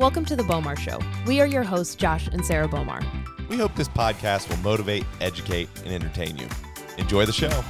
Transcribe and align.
Welcome 0.00 0.24
to 0.24 0.34
the 0.34 0.44
Bowmar 0.44 0.78
Show. 0.78 0.98
We 1.26 1.42
are 1.42 1.46
your 1.46 1.62
hosts, 1.62 1.94
Josh 1.94 2.26
and 2.28 2.42
Sarah 2.42 2.66
Bowmar. 2.66 3.04
We 3.50 3.58
hope 3.58 3.74
this 3.74 3.86
podcast 3.86 4.48
will 4.48 4.56
motivate, 4.64 5.04
educate, 5.20 5.68
and 5.84 5.92
entertain 5.92 6.38
you. 6.38 6.48
Enjoy 6.96 7.26
the 7.26 7.34
show. 7.34 7.62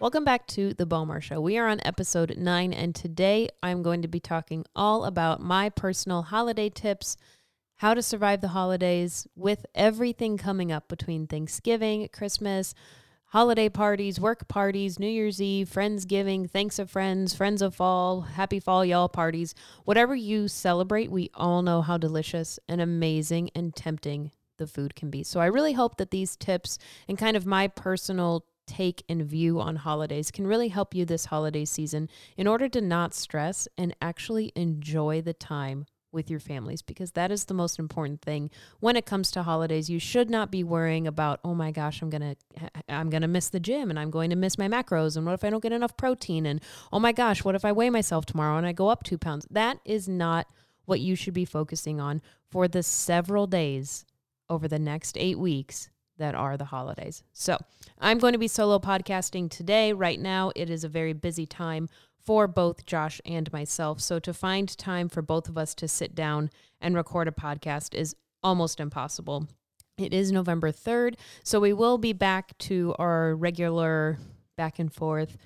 Welcome 0.00 0.24
back 0.24 0.48
to 0.48 0.74
the 0.74 0.84
Bowmar 0.84 1.22
Show. 1.22 1.40
We 1.40 1.58
are 1.58 1.68
on 1.68 1.80
episode 1.84 2.36
nine, 2.38 2.72
and 2.72 2.92
today 2.92 3.50
I'm 3.62 3.84
going 3.84 4.02
to 4.02 4.08
be 4.08 4.18
talking 4.18 4.64
all 4.74 5.04
about 5.04 5.40
my 5.40 5.68
personal 5.68 6.22
holiday 6.22 6.68
tips, 6.68 7.16
how 7.76 7.94
to 7.94 8.02
survive 8.02 8.40
the 8.40 8.48
holidays 8.48 9.28
with 9.36 9.64
everything 9.76 10.38
coming 10.38 10.72
up 10.72 10.88
between 10.88 11.28
Thanksgiving, 11.28 12.08
Christmas, 12.12 12.74
holiday 13.36 13.68
parties, 13.68 14.18
work 14.18 14.48
parties, 14.48 14.98
New 14.98 15.06
Year's 15.06 15.42
Eve, 15.42 15.68
Friendsgiving, 15.68 16.48
Thanks 16.48 16.78
of 16.78 16.90
Friends, 16.90 17.34
Friends 17.34 17.60
of 17.60 17.74
Fall, 17.74 18.22
Happy 18.22 18.58
Fall 18.58 18.82
Y'all 18.82 19.10
parties. 19.10 19.54
Whatever 19.84 20.16
you 20.16 20.48
celebrate, 20.48 21.10
we 21.10 21.28
all 21.34 21.60
know 21.60 21.82
how 21.82 21.98
delicious 21.98 22.58
and 22.66 22.80
amazing 22.80 23.50
and 23.54 23.76
tempting 23.76 24.30
the 24.56 24.66
food 24.66 24.94
can 24.94 25.10
be. 25.10 25.22
So 25.22 25.38
I 25.38 25.46
really 25.48 25.74
hope 25.74 25.98
that 25.98 26.10
these 26.10 26.34
tips 26.34 26.78
and 27.06 27.18
kind 27.18 27.36
of 27.36 27.44
my 27.44 27.68
personal 27.68 28.46
take 28.66 29.04
and 29.06 29.22
view 29.22 29.60
on 29.60 29.76
holidays 29.76 30.30
can 30.30 30.46
really 30.46 30.68
help 30.68 30.94
you 30.94 31.04
this 31.04 31.26
holiday 31.26 31.66
season 31.66 32.08
in 32.38 32.46
order 32.46 32.70
to 32.70 32.80
not 32.80 33.12
stress 33.12 33.68
and 33.76 33.94
actually 34.00 34.50
enjoy 34.56 35.20
the 35.20 35.34
time 35.34 35.84
with 36.12 36.30
your 36.30 36.40
families 36.40 36.82
because 36.82 37.12
that 37.12 37.30
is 37.30 37.44
the 37.44 37.54
most 37.54 37.78
important 37.78 38.22
thing. 38.22 38.50
When 38.80 38.96
it 38.96 39.06
comes 39.06 39.30
to 39.32 39.42
holidays 39.42 39.90
you 39.90 39.98
should 39.98 40.30
not 40.30 40.50
be 40.50 40.64
worrying 40.64 41.06
about 41.06 41.40
oh 41.44 41.54
my 41.54 41.70
gosh 41.70 42.02
i'm 42.02 42.10
going 42.10 42.36
to 42.36 42.70
i'm 42.88 43.10
going 43.10 43.22
to 43.22 43.28
miss 43.28 43.48
the 43.48 43.60
gym 43.60 43.90
and 43.90 43.98
i'm 43.98 44.10
going 44.10 44.30
to 44.30 44.36
miss 44.36 44.58
my 44.58 44.68
macros 44.68 45.16
and 45.16 45.26
what 45.26 45.34
if 45.34 45.44
i 45.44 45.50
don't 45.50 45.62
get 45.62 45.72
enough 45.72 45.96
protein 45.96 46.46
and 46.46 46.60
oh 46.92 46.98
my 46.98 47.12
gosh 47.12 47.44
what 47.44 47.54
if 47.54 47.64
i 47.64 47.72
weigh 47.72 47.90
myself 47.90 48.26
tomorrow 48.26 48.56
and 48.56 48.66
i 48.66 48.72
go 48.72 48.88
up 48.88 49.04
2 49.04 49.18
pounds? 49.18 49.46
That 49.50 49.78
is 49.84 50.08
not 50.08 50.46
what 50.84 51.00
you 51.00 51.14
should 51.16 51.34
be 51.34 51.44
focusing 51.44 52.00
on 52.00 52.22
for 52.50 52.68
the 52.68 52.82
several 52.82 53.46
days 53.46 54.04
over 54.48 54.68
the 54.68 54.78
next 54.78 55.16
8 55.18 55.38
weeks 55.38 55.90
that 56.18 56.34
are 56.34 56.56
the 56.56 56.64
holidays. 56.66 57.22
So, 57.32 57.58
I'm 57.98 58.18
going 58.18 58.32
to 58.32 58.38
be 58.38 58.48
solo 58.48 58.78
podcasting 58.78 59.50
today. 59.50 59.92
Right 59.92 60.20
now, 60.20 60.52
it 60.54 60.68
is 60.68 60.84
a 60.84 60.88
very 60.88 61.12
busy 61.14 61.46
time 61.46 61.88
for 62.26 62.48
both 62.48 62.84
Josh 62.84 63.20
and 63.24 63.50
myself. 63.52 64.00
So 64.00 64.18
to 64.18 64.34
find 64.34 64.76
time 64.76 65.08
for 65.08 65.22
both 65.22 65.48
of 65.48 65.56
us 65.56 65.74
to 65.76 65.88
sit 65.88 66.14
down 66.14 66.50
and 66.80 66.94
record 66.94 67.28
a 67.28 67.30
podcast 67.30 67.94
is 67.94 68.16
almost 68.42 68.80
impossible. 68.80 69.46
It 69.96 70.12
is 70.12 70.30
November 70.30 70.72
3rd, 70.72 71.14
so 71.42 71.60
we 71.60 71.72
will 71.72 71.96
be 71.96 72.12
back 72.12 72.58
to 72.58 72.94
our 72.98 73.34
regular 73.34 74.18
back 74.56 74.78
and 74.78 74.92
forth 74.92 75.38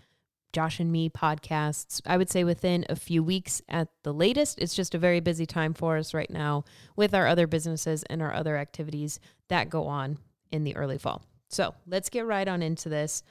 Josh 0.53 0.81
and 0.81 0.91
me 0.91 1.09
podcasts. 1.09 2.01
I 2.05 2.17
would 2.17 2.31
say 2.31 2.43
within 2.43 2.85
a 2.89 2.97
few 2.97 3.23
weeks 3.23 3.63
at 3.69 3.89
the 4.03 4.13
latest. 4.13 4.59
It's 4.59 4.75
just 4.75 4.95
a 4.95 4.99
very 4.99 5.21
busy 5.21 5.47
time 5.47 5.75
for 5.75 5.97
us 5.97 6.13
right 6.13 6.31
now 6.31 6.65
with 6.97 7.15
our 7.15 7.29
other 7.29 7.47
businesses 7.47 8.03
and 8.11 8.21
our 8.21 8.35
other 8.35 8.57
activities 8.57 9.21
that 9.49 9.71
go 9.71 9.87
on 9.87 10.19
in 10.51 10.65
the 10.65 10.77
early 10.77 10.99
fall. 10.99 11.23
So 11.49 11.75
let's 11.87 12.09
get 12.09 12.27
right 12.27 12.47
on 12.47 12.63
into 12.63 12.89
this. 12.89 13.23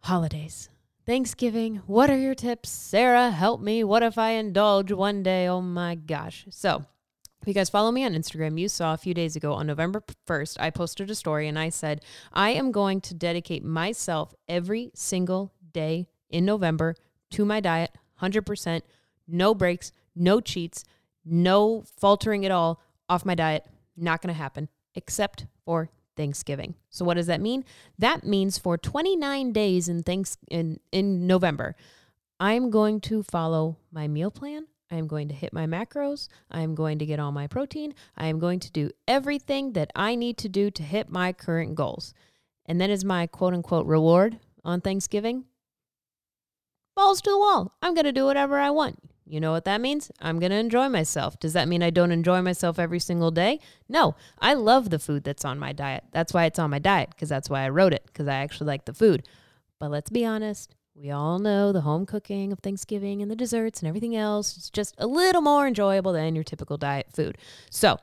Holidays. 0.00 0.68
Thanksgiving. 1.04 1.82
What 1.86 2.10
are 2.10 2.18
your 2.18 2.34
tips? 2.34 2.70
Sarah, 2.70 3.30
help 3.30 3.60
me. 3.60 3.82
What 3.84 4.02
if 4.02 4.18
I 4.18 4.30
indulge 4.32 4.92
one 4.92 5.22
day? 5.22 5.48
Oh 5.48 5.60
my 5.60 5.94
gosh. 5.96 6.46
So, 6.50 6.84
if 7.40 7.48
you 7.48 7.54
guys 7.54 7.70
follow 7.70 7.90
me 7.90 8.04
on 8.04 8.12
Instagram, 8.12 8.58
you 8.58 8.68
saw 8.68 8.94
a 8.94 8.98
few 8.98 9.14
days 9.14 9.34
ago 9.34 9.52
on 9.52 9.66
November 9.66 10.04
1st, 10.28 10.58
I 10.60 10.70
posted 10.70 11.10
a 11.10 11.14
story 11.16 11.48
and 11.48 11.58
I 11.58 11.70
said, 11.70 12.04
I 12.32 12.50
am 12.50 12.70
going 12.70 13.00
to 13.00 13.14
dedicate 13.14 13.64
myself 13.64 14.32
every 14.48 14.92
single 14.94 15.52
day 15.72 16.06
in 16.30 16.44
November 16.44 16.94
to 17.32 17.44
my 17.44 17.58
diet, 17.58 17.90
100%, 18.20 18.82
no 19.26 19.54
breaks, 19.56 19.90
no 20.14 20.40
cheats, 20.40 20.84
no 21.24 21.82
faltering 21.98 22.44
at 22.44 22.52
all 22.52 22.80
off 23.08 23.24
my 23.24 23.34
diet. 23.34 23.66
Not 23.96 24.22
going 24.22 24.32
to 24.32 24.38
happen, 24.38 24.68
except 24.94 25.46
for 25.64 25.90
Thanksgiving. 26.16 26.74
So 26.90 27.04
what 27.04 27.14
does 27.14 27.26
that 27.26 27.40
mean? 27.40 27.64
That 27.98 28.24
means 28.24 28.58
for 28.58 28.76
29 28.76 29.52
days 29.52 29.88
in 29.88 30.02
thanks 30.02 30.36
in 30.50 30.80
in 30.90 31.26
November, 31.26 31.74
I'm 32.40 32.70
going 32.70 33.00
to 33.02 33.22
follow 33.22 33.78
my 33.90 34.08
meal 34.08 34.30
plan. 34.30 34.66
I 34.90 34.96
am 34.96 35.06
going 35.06 35.28
to 35.28 35.34
hit 35.34 35.54
my 35.54 35.66
macros. 35.66 36.28
I 36.50 36.60
am 36.60 36.74
going 36.74 36.98
to 36.98 37.06
get 37.06 37.18
all 37.18 37.32
my 37.32 37.46
protein. 37.46 37.94
I 38.16 38.26
am 38.26 38.38
going 38.38 38.60
to 38.60 38.70
do 38.70 38.90
everything 39.08 39.72
that 39.72 39.90
I 39.96 40.14
need 40.14 40.36
to 40.38 40.48
do 40.48 40.70
to 40.70 40.82
hit 40.82 41.08
my 41.08 41.32
current 41.32 41.74
goals. 41.74 42.12
And 42.66 42.80
then 42.80 42.90
is 42.90 43.04
my 43.04 43.26
quote 43.26 43.54
unquote 43.54 43.86
reward 43.86 44.38
on 44.64 44.80
Thanksgiving. 44.80 45.44
Balls 46.94 47.22
to 47.22 47.30
the 47.30 47.38
wall. 47.38 47.74
I'm 47.80 47.94
going 47.94 48.04
to 48.04 48.12
do 48.12 48.26
whatever 48.26 48.58
I 48.58 48.68
want. 48.68 48.98
You 49.32 49.40
know 49.40 49.52
what 49.52 49.64
that 49.64 49.80
means? 49.80 50.10
I'm 50.20 50.38
going 50.38 50.50
to 50.50 50.58
enjoy 50.58 50.90
myself. 50.90 51.40
Does 51.40 51.54
that 51.54 51.66
mean 51.66 51.82
I 51.82 51.88
don't 51.88 52.12
enjoy 52.12 52.42
myself 52.42 52.78
every 52.78 52.98
single 52.98 53.30
day? 53.30 53.60
No, 53.88 54.14
I 54.38 54.52
love 54.52 54.90
the 54.90 54.98
food 54.98 55.24
that's 55.24 55.46
on 55.46 55.58
my 55.58 55.72
diet. 55.72 56.04
That's 56.12 56.34
why 56.34 56.44
it's 56.44 56.58
on 56.58 56.68
my 56.68 56.78
diet, 56.78 57.08
because 57.08 57.30
that's 57.30 57.48
why 57.48 57.62
I 57.62 57.70
wrote 57.70 57.94
it, 57.94 58.02
because 58.04 58.28
I 58.28 58.34
actually 58.34 58.66
like 58.66 58.84
the 58.84 58.92
food. 58.92 59.26
But 59.80 59.90
let's 59.90 60.10
be 60.10 60.26
honest, 60.26 60.74
we 60.94 61.10
all 61.10 61.38
know 61.38 61.72
the 61.72 61.80
home 61.80 62.04
cooking 62.04 62.52
of 62.52 62.58
Thanksgiving 62.58 63.22
and 63.22 63.30
the 63.30 63.34
desserts 63.34 63.80
and 63.80 63.88
everything 63.88 64.14
else 64.14 64.54
is 64.58 64.68
just 64.68 64.94
a 64.98 65.06
little 65.06 65.40
more 65.40 65.66
enjoyable 65.66 66.12
than 66.12 66.34
your 66.34 66.44
typical 66.44 66.76
diet 66.76 67.06
food. 67.10 67.38
So 67.70 67.96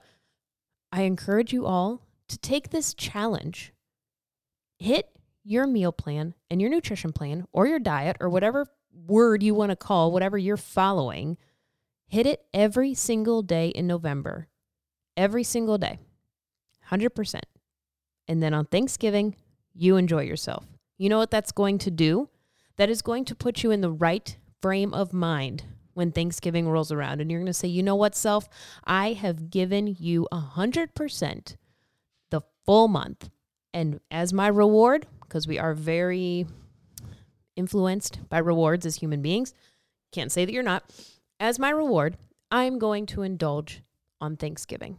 I 0.92 1.04
encourage 1.04 1.54
you 1.54 1.68
all 1.68 2.08
to 2.30 2.40
take 2.40 2.72
this 2.72 2.96
challenge. 2.96 3.72
Hit 4.80 5.12
your 5.44 5.68
meal 5.68 5.92
plan 5.92 6.34
and 6.50 6.60
your 6.60 6.72
nutrition 6.72 7.14
plan 7.14 7.46
or 7.54 7.68
your 7.68 7.78
diet 7.78 8.18
or 8.20 8.30
whatever 8.30 8.66
word 8.94 9.44
you 9.44 9.54
want 9.54 9.72
to 9.72 9.76
call, 9.76 10.12
whatever 10.12 10.38
you're 10.38 10.58
following, 10.58 11.38
hit 12.08 12.26
it 12.26 12.46
every 12.54 12.94
single 12.94 13.42
day 13.42 13.70
in 13.70 13.88
November. 13.88 14.48
Every 15.18 15.44
single 15.44 15.78
day. 15.78 16.00
100%. 16.90 17.42
And 18.28 18.42
then 18.42 18.54
on 18.54 18.66
Thanksgiving, 18.66 19.36
you 19.74 19.96
enjoy 19.96 20.24
yourself. 20.24 20.66
You 20.98 21.10
know 21.10 21.18
what 21.18 21.32
that's 21.32 21.52
going 21.52 21.78
to 21.80 21.92
do? 21.92 22.30
That 22.78 22.90
is 22.90 23.02
going 23.02 23.26
to 23.26 23.36
put 23.36 23.64
you 23.64 23.72
in 23.72 23.82
the 23.82 23.92
right 23.92 24.38
frame 24.62 24.94
of 24.94 25.14
mind 25.14 25.64
when 25.94 26.12
Thanksgiving 26.12 26.70
rolls 26.70 26.92
around. 26.92 27.22
And 27.22 27.30
you're 27.30 27.40
going 27.40 27.48
to 27.48 27.54
say, 27.54 27.68
you 27.68 27.84
know 27.84 27.96
what, 27.96 28.16
self? 28.16 28.48
I 28.86 29.14
have 29.14 29.50
given 29.50 29.96
you 30.00 30.28
100% 30.32 31.56
the 32.30 32.42
full 32.66 32.88
month. 32.88 33.30
And 33.74 34.00
as 34.10 34.34
my 34.34 34.48
reward, 34.48 35.08
because 35.22 35.48
we 35.48 35.60
are 35.60 35.74
very 35.74 36.48
influenced 37.60 38.28
by 38.30 38.40
rewards 38.40 38.86
as 38.86 38.96
human 38.96 39.22
beings. 39.22 39.54
Can't 40.12 40.32
say 40.32 40.46
that 40.46 40.54
you're 40.54 40.64
not. 40.64 40.90
As 41.40 41.60
my 41.60 41.70
reward, 41.70 42.18
I'm 42.50 42.80
going 42.80 43.06
to 43.08 43.22
indulge 43.22 43.84
on 44.20 44.36
Thanksgiving. 44.36 44.98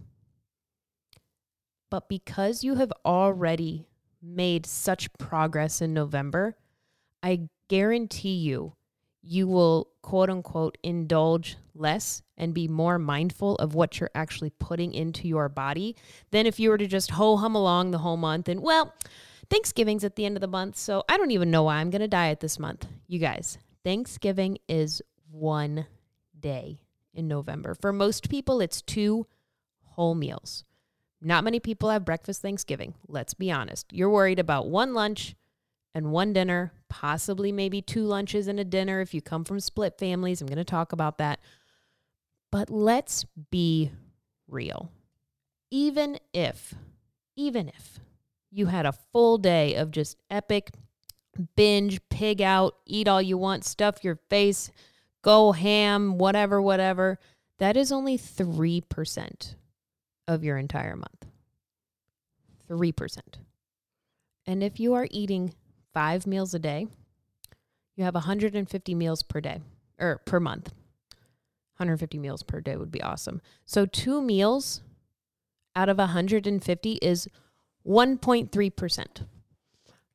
But 1.90 2.08
because 2.08 2.62
you 2.62 2.76
have 2.76 2.92
already 3.04 3.88
made 4.22 4.66
such 4.66 5.12
progress 5.14 5.80
in 5.80 5.92
November, 5.92 6.56
I 7.22 7.48
guarantee 7.68 8.36
you, 8.36 8.74
you 9.22 9.48
will 9.48 9.88
quote 10.02 10.30
unquote 10.30 10.78
indulge 10.82 11.56
less 11.74 12.22
and 12.36 12.54
be 12.54 12.68
more 12.68 12.98
mindful 12.98 13.56
of 13.56 13.74
what 13.74 13.98
you're 13.98 14.10
actually 14.14 14.50
putting 14.50 14.94
into 14.94 15.26
your 15.26 15.48
body 15.48 15.96
than 16.30 16.46
if 16.46 16.60
you 16.60 16.70
were 16.70 16.78
to 16.78 16.86
just 16.86 17.12
ho 17.12 17.36
hum 17.36 17.54
along 17.54 17.90
the 17.90 17.98
whole 17.98 18.16
month 18.16 18.48
and, 18.48 18.60
well, 18.60 18.94
Thanksgiving's 19.50 20.04
at 20.04 20.16
the 20.16 20.24
end 20.24 20.36
of 20.36 20.40
the 20.40 20.46
month, 20.46 20.76
so 20.76 21.02
I 21.08 21.16
don't 21.16 21.32
even 21.32 21.50
know 21.50 21.64
why 21.64 21.76
I'm 21.76 21.90
going 21.90 22.00
to 22.00 22.08
diet 22.08 22.40
this 22.40 22.58
month. 22.58 22.86
You 23.08 23.18
guys, 23.18 23.58
Thanksgiving 23.84 24.58
is 24.68 25.02
one 25.30 25.86
day 26.38 26.80
in 27.12 27.26
November. 27.26 27.74
For 27.74 27.92
most 27.92 28.30
people, 28.30 28.60
it's 28.60 28.80
two 28.80 29.26
whole 29.82 30.14
meals. 30.14 30.64
Not 31.20 31.44
many 31.44 31.60
people 31.60 31.90
have 31.90 32.04
breakfast 32.04 32.40
Thanksgiving. 32.40 32.94
Let's 33.08 33.34
be 33.34 33.50
honest. 33.50 33.92
You're 33.92 34.08
worried 34.08 34.38
about 34.38 34.68
one 34.68 34.94
lunch 34.94 35.34
and 35.94 36.12
one 36.12 36.32
dinner, 36.32 36.72
possibly 36.88 37.52
maybe 37.52 37.82
two 37.82 38.04
lunches 38.04 38.46
and 38.46 38.60
a 38.60 38.64
dinner 38.64 39.00
if 39.00 39.12
you 39.12 39.20
come 39.20 39.44
from 39.44 39.60
split 39.60 39.98
families. 39.98 40.40
I'm 40.40 40.46
going 40.46 40.56
to 40.58 40.64
talk 40.64 40.92
about 40.92 41.18
that. 41.18 41.40
But 42.52 42.70
let's 42.70 43.26
be 43.50 43.90
real. 44.48 44.90
Even 45.70 46.18
if, 46.32 46.74
even 47.36 47.68
if 47.68 48.00
you 48.50 48.66
had 48.66 48.86
a 48.86 48.92
full 49.12 49.38
day 49.38 49.74
of 49.74 49.90
just 49.90 50.16
epic 50.30 50.70
binge, 51.56 52.00
pig 52.08 52.42
out, 52.42 52.76
eat 52.86 53.08
all 53.08 53.22
you 53.22 53.38
want, 53.38 53.64
stuff 53.64 54.04
your 54.04 54.18
face, 54.28 54.70
go 55.22 55.52
ham, 55.52 56.18
whatever, 56.18 56.60
whatever. 56.60 57.18
That 57.58 57.76
is 57.76 57.92
only 57.92 58.18
3% 58.18 59.54
of 60.28 60.44
your 60.44 60.56
entire 60.56 60.96
month. 60.96 61.26
3%. 62.68 63.18
And 64.46 64.62
if 64.62 64.80
you 64.80 64.94
are 64.94 65.06
eating 65.10 65.54
five 65.92 66.26
meals 66.26 66.54
a 66.54 66.58
day, 66.58 66.86
you 67.96 68.04
have 68.04 68.14
150 68.14 68.94
meals 68.94 69.22
per 69.22 69.40
day 69.40 69.60
or 69.98 70.20
per 70.24 70.40
month. 70.40 70.72
150 71.76 72.18
meals 72.18 72.42
per 72.42 72.60
day 72.60 72.76
would 72.76 72.90
be 72.90 73.02
awesome. 73.02 73.40
So, 73.64 73.86
two 73.86 74.22
meals 74.22 74.82
out 75.74 75.88
of 75.88 75.98
150 75.98 76.92
is 76.94 77.28
1.3%. 77.86 79.06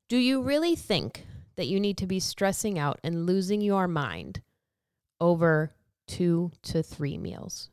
Do 0.07 0.17
you 0.17 0.41
really 0.41 0.75
think 0.75 1.25
that 1.55 1.67
you 1.67 1.79
need 1.79 1.97
to 1.97 2.07
be 2.07 2.19
stressing 2.19 2.77
out 2.77 2.99
and 3.03 3.25
losing 3.25 3.61
your 3.61 3.87
mind 3.87 4.41
over 5.19 5.71
two 6.07 6.51
to 6.63 6.83
three 6.83 7.17
meals. 7.17 7.69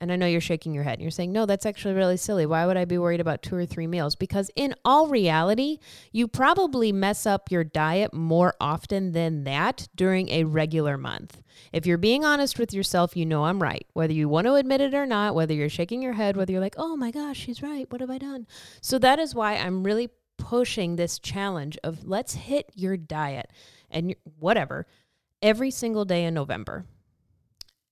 And 0.00 0.10
I 0.10 0.16
know 0.16 0.26
you're 0.26 0.40
shaking 0.40 0.72
your 0.72 0.84
head 0.84 0.94
and 0.94 1.02
you're 1.02 1.10
saying, 1.10 1.30
no, 1.30 1.44
that's 1.44 1.66
actually 1.66 1.92
really 1.92 2.16
silly. 2.16 2.46
Why 2.46 2.64
would 2.64 2.78
I 2.78 2.86
be 2.86 2.96
worried 2.96 3.20
about 3.20 3.42
two 3.42 3.54
or 3.54 3.66
three 3.66 3.86
meals? 3.86 4.14
Because 4.14 4.50
in 4.56 4.74
all 4.82 5.08
reality, 5.08 5.78
you 6.10 6.26
probably 6.26 6.90
mess 6.90 7.26
up 7.26 7.50
your 7.50 7.64
diet 7.64 8.14
more 8.14 8.54
often 8.60 9.12
than 9.12 9.44
that 9.44 9.88
during 9.94 10.30
a 10.30 10.44
regular 10.44 10.96
month. 10.96 11.42
If 11.70 11.84
you're 11.84 11.98
being 11.98 12.24
honest 12.24 12.58
with 12.58 12.72
yourself, 12.72 13.14
you 13.14 13.26
know 13.26 13.44
I'm 13.44 13.62
right. 13.62 13.86
Whether 13.92 14.14
you 14.14 14.26
want 14.26 14.46
to 14.46 14.54
admit 14.54 14.80
it 14.80 14.94
or 14.94 15.04
not, 15.04 15.34
whether 15.34 15.52
you're 15.52 15.68
shaking 15.68 16.00
your 16.00 16.14
head, 16.14 16.34
whether 16.34 16.50
you're 16.50 16.62
like, 16.62 16.76
oh 16.78 16.96
my 16.96 17.10
gosh, 17.10 17.38
she's 17.38 17.62
right. 17.62 17.90
What 17.92 18.00
have 18.00 18.10
I 18.10 18.16
done? 18.16 18.46
So 18.80 18.98
that 18.98 19.18
is 19.18 19.34
why 19.34 19.56
I'm 19.56 19.84
really 19.84 20.08
pushing 20.38 20.96
this 20.96 21.18
challenge 21.18 21.76
of 21.84 22.08
let's 22.08 22.32
hit 22.32 22.70
your 22.74 22.96
diet 22.96 23.50
and 23.90 24.14
whatever 24.38 24.86
every 25.42 25.70
single 25.70 26.06
day 26.06 26.24
in 26.24 26.32
November. 26.32 26.86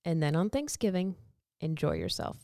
And 0.03 0.23
then 0.23 0.35
on 0.35 0.49
Thanksgiving, 0.49 1.15
enjoy 1.61 1.95
yourself 1.95 2.37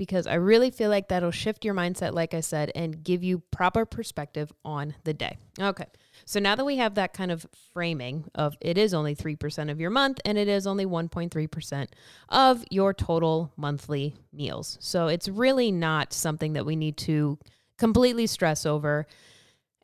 because 0.00 0.26
I 0.26 0.36
really 0.36 0.70
feel 0.70 0.88
like 0.88 1.08
that'll 1.08 1.30
shift 1.30 1.62
your 1.62 1.74
mindset, 1.74 2.14
like 2.14 2.32
I 2.32 2.40
said, 2.40 2.72
and 2.74 3.04
give 3.04 3.22
you 3.22 3.40
proper 3.50 3.84
perspective 3.84 4.50
on 4.64 4.94
the 5.04 5.12
day. 5.12 5.36
Okay. 5.60 5.84
So 6.24 6.40
now 6.40 6.54
that 6.54 6.64
we 6.64 6.78
have 6.78 6.94
that 6.94 7.12
kind 7.12 7.30
of 7.30 7.46
framing 7.74 8.24
of 8.34 8.56
it 8.62 8.78
is 8.78 8.94
only 8.94 9.14
3% 9.14 9.70
of 9.70 9.78
your 9.78 9.90
month 9.90 10.18
and 10.24 10.38
it 10.38 10.48
is 10.48 10.66
only 10.66 10.86
1.3% 10.86 11.88
of 12.30 12.64
your 12.70 12.94
total 12.94 13.52
monthly 13.58 14.14
meals. 14.32 14.78
So 14.80 15.08
it's 15.08 15.28
really 15.28 15.70
not 15.70 16.14
something 16.14 16.54
that 16.54 16.64
we 16.64 16.76
need 16.76 16.96
to 16.98 17.38
completely 17.76 18.26
stress 18.26 18.64
over 18.64 19.06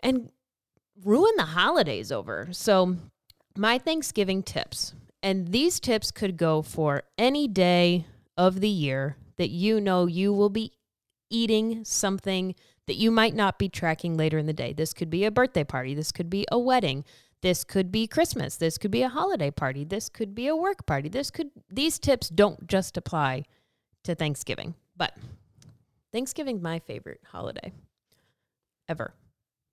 and 0.03 0.31
ruin 1.05 1.33
the 1.37 1.45
holidays 1.45 2.11
over. 2.11 2.49
So, 2.53 2.97
my 3.55 3.79
Thanksgiving 3.79 4.43
tips, 4.43 4.95
and 5.23 5.49
these 5.49 5.81
tips 5.81 6.11
could 6.11 6.37
go 6.37 6.63
for 6.63 7.03
any 7.19 7.49
day 7.49 8.07
of 8.37 8.61
the 8.61 8.69
year 8.69 9.17
that 9.37 9.51
you 9.51 9.81
know 9.81 10.07
you 10.07 10.33
will 10.33 10.51
be 10.51 10.73
eating 11.31 11.85
something 11.85 12.55
that 12.87 12.97
you 12.97 13.11
might 13.11 13.35
not 13.35 13.59
be 13.59 13.69
tracking 13.69 14.17
later 14.17 14.39
in 14.39 14.47
the 14.47 14.53
day. 14.53 14.73
This 14.73 14.93
could 14.93 15.11
be 15.11 15.25
a 15.25 15.31
birthday 15.31 15.65
party, 15.65 15.95
this 15.95 16.13
could 16.13 16.31
be 16.31 16.47
a 16.51 16.59
wedding, 16.59 17.05
this 17.43 17.65
could 17.65 17.93
be 17.93 18.07
Christmas, 18.07 18.57
this 18.57 18.79
could 18.79 18.91
be 18.91 19.03
a 19.03 19.09
holiday 19.09 19.51
party, 19.51 19.85
this 19.85 20.09
could 20.09 20.35
be 20.35 20.47
a 20.47 20.57
work 20.57 20.87
party. 20.87 21.09
This 21.09 21.31
could 21.31 21.51
these 21.71 21.99
tips 21.99 22.29
don't 22.29 22.67
just 22.67 22.97
apply 22.97 23.45
to 24.05 24.15
Thanksgiving. 24.15 24.75
But 24.97 25.15
Thanksgiving's 26.13 26.63
my 26.63 26.79
favorite 26.79 27.21
holiday 27.31 27.73
ever 28.89 29.15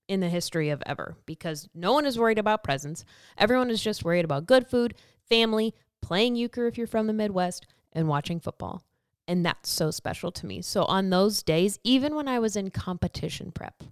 in 0.08 0.20
the 0.20 0.30
history 0.30 0.70
of 0.70 0.84
ever 0.86 1.16
because 1.26 1.70
no 1.74 1.94
one 1.94 2.06
is 2.06 2.20
worried 2.20 2.40
about 2.40 2.64
presents. 2.64 3.06
Everyone 3.38 3.70
is 3.70 3.82
just 3.82 4.04
worried 4.04 4.26
about 4.26 4.46
good 4.46 4.68
food, 4.68 4.96
family, 5.30 5.74
playing 6.02 6.36
euchre 6.36 6.68
if 6.68 6.78
you're 6.78 6.88
from 6.88 7.08
the 7.08 7.14
Midwest, 7.14 7.66
and 7.94 8.08
watching 8.08 8.40
football. 8.40 8.84
And 9.28 9.46
that's 9.46 9.70
so 9.70 9.90
special 9.92 10.32
to 10.34 10.46
me. 10.46 10.62
So 10.62 10.84
on 10.86 11.10
those 11.10 11.44
days, 11.44 11.80
even 11.84 12.16
when 12.16 12.28
I 12.28 12.40
was 12.40 12.56
in 12.56 12.72
competition 12.72 13.52
prep, 13.52 13.84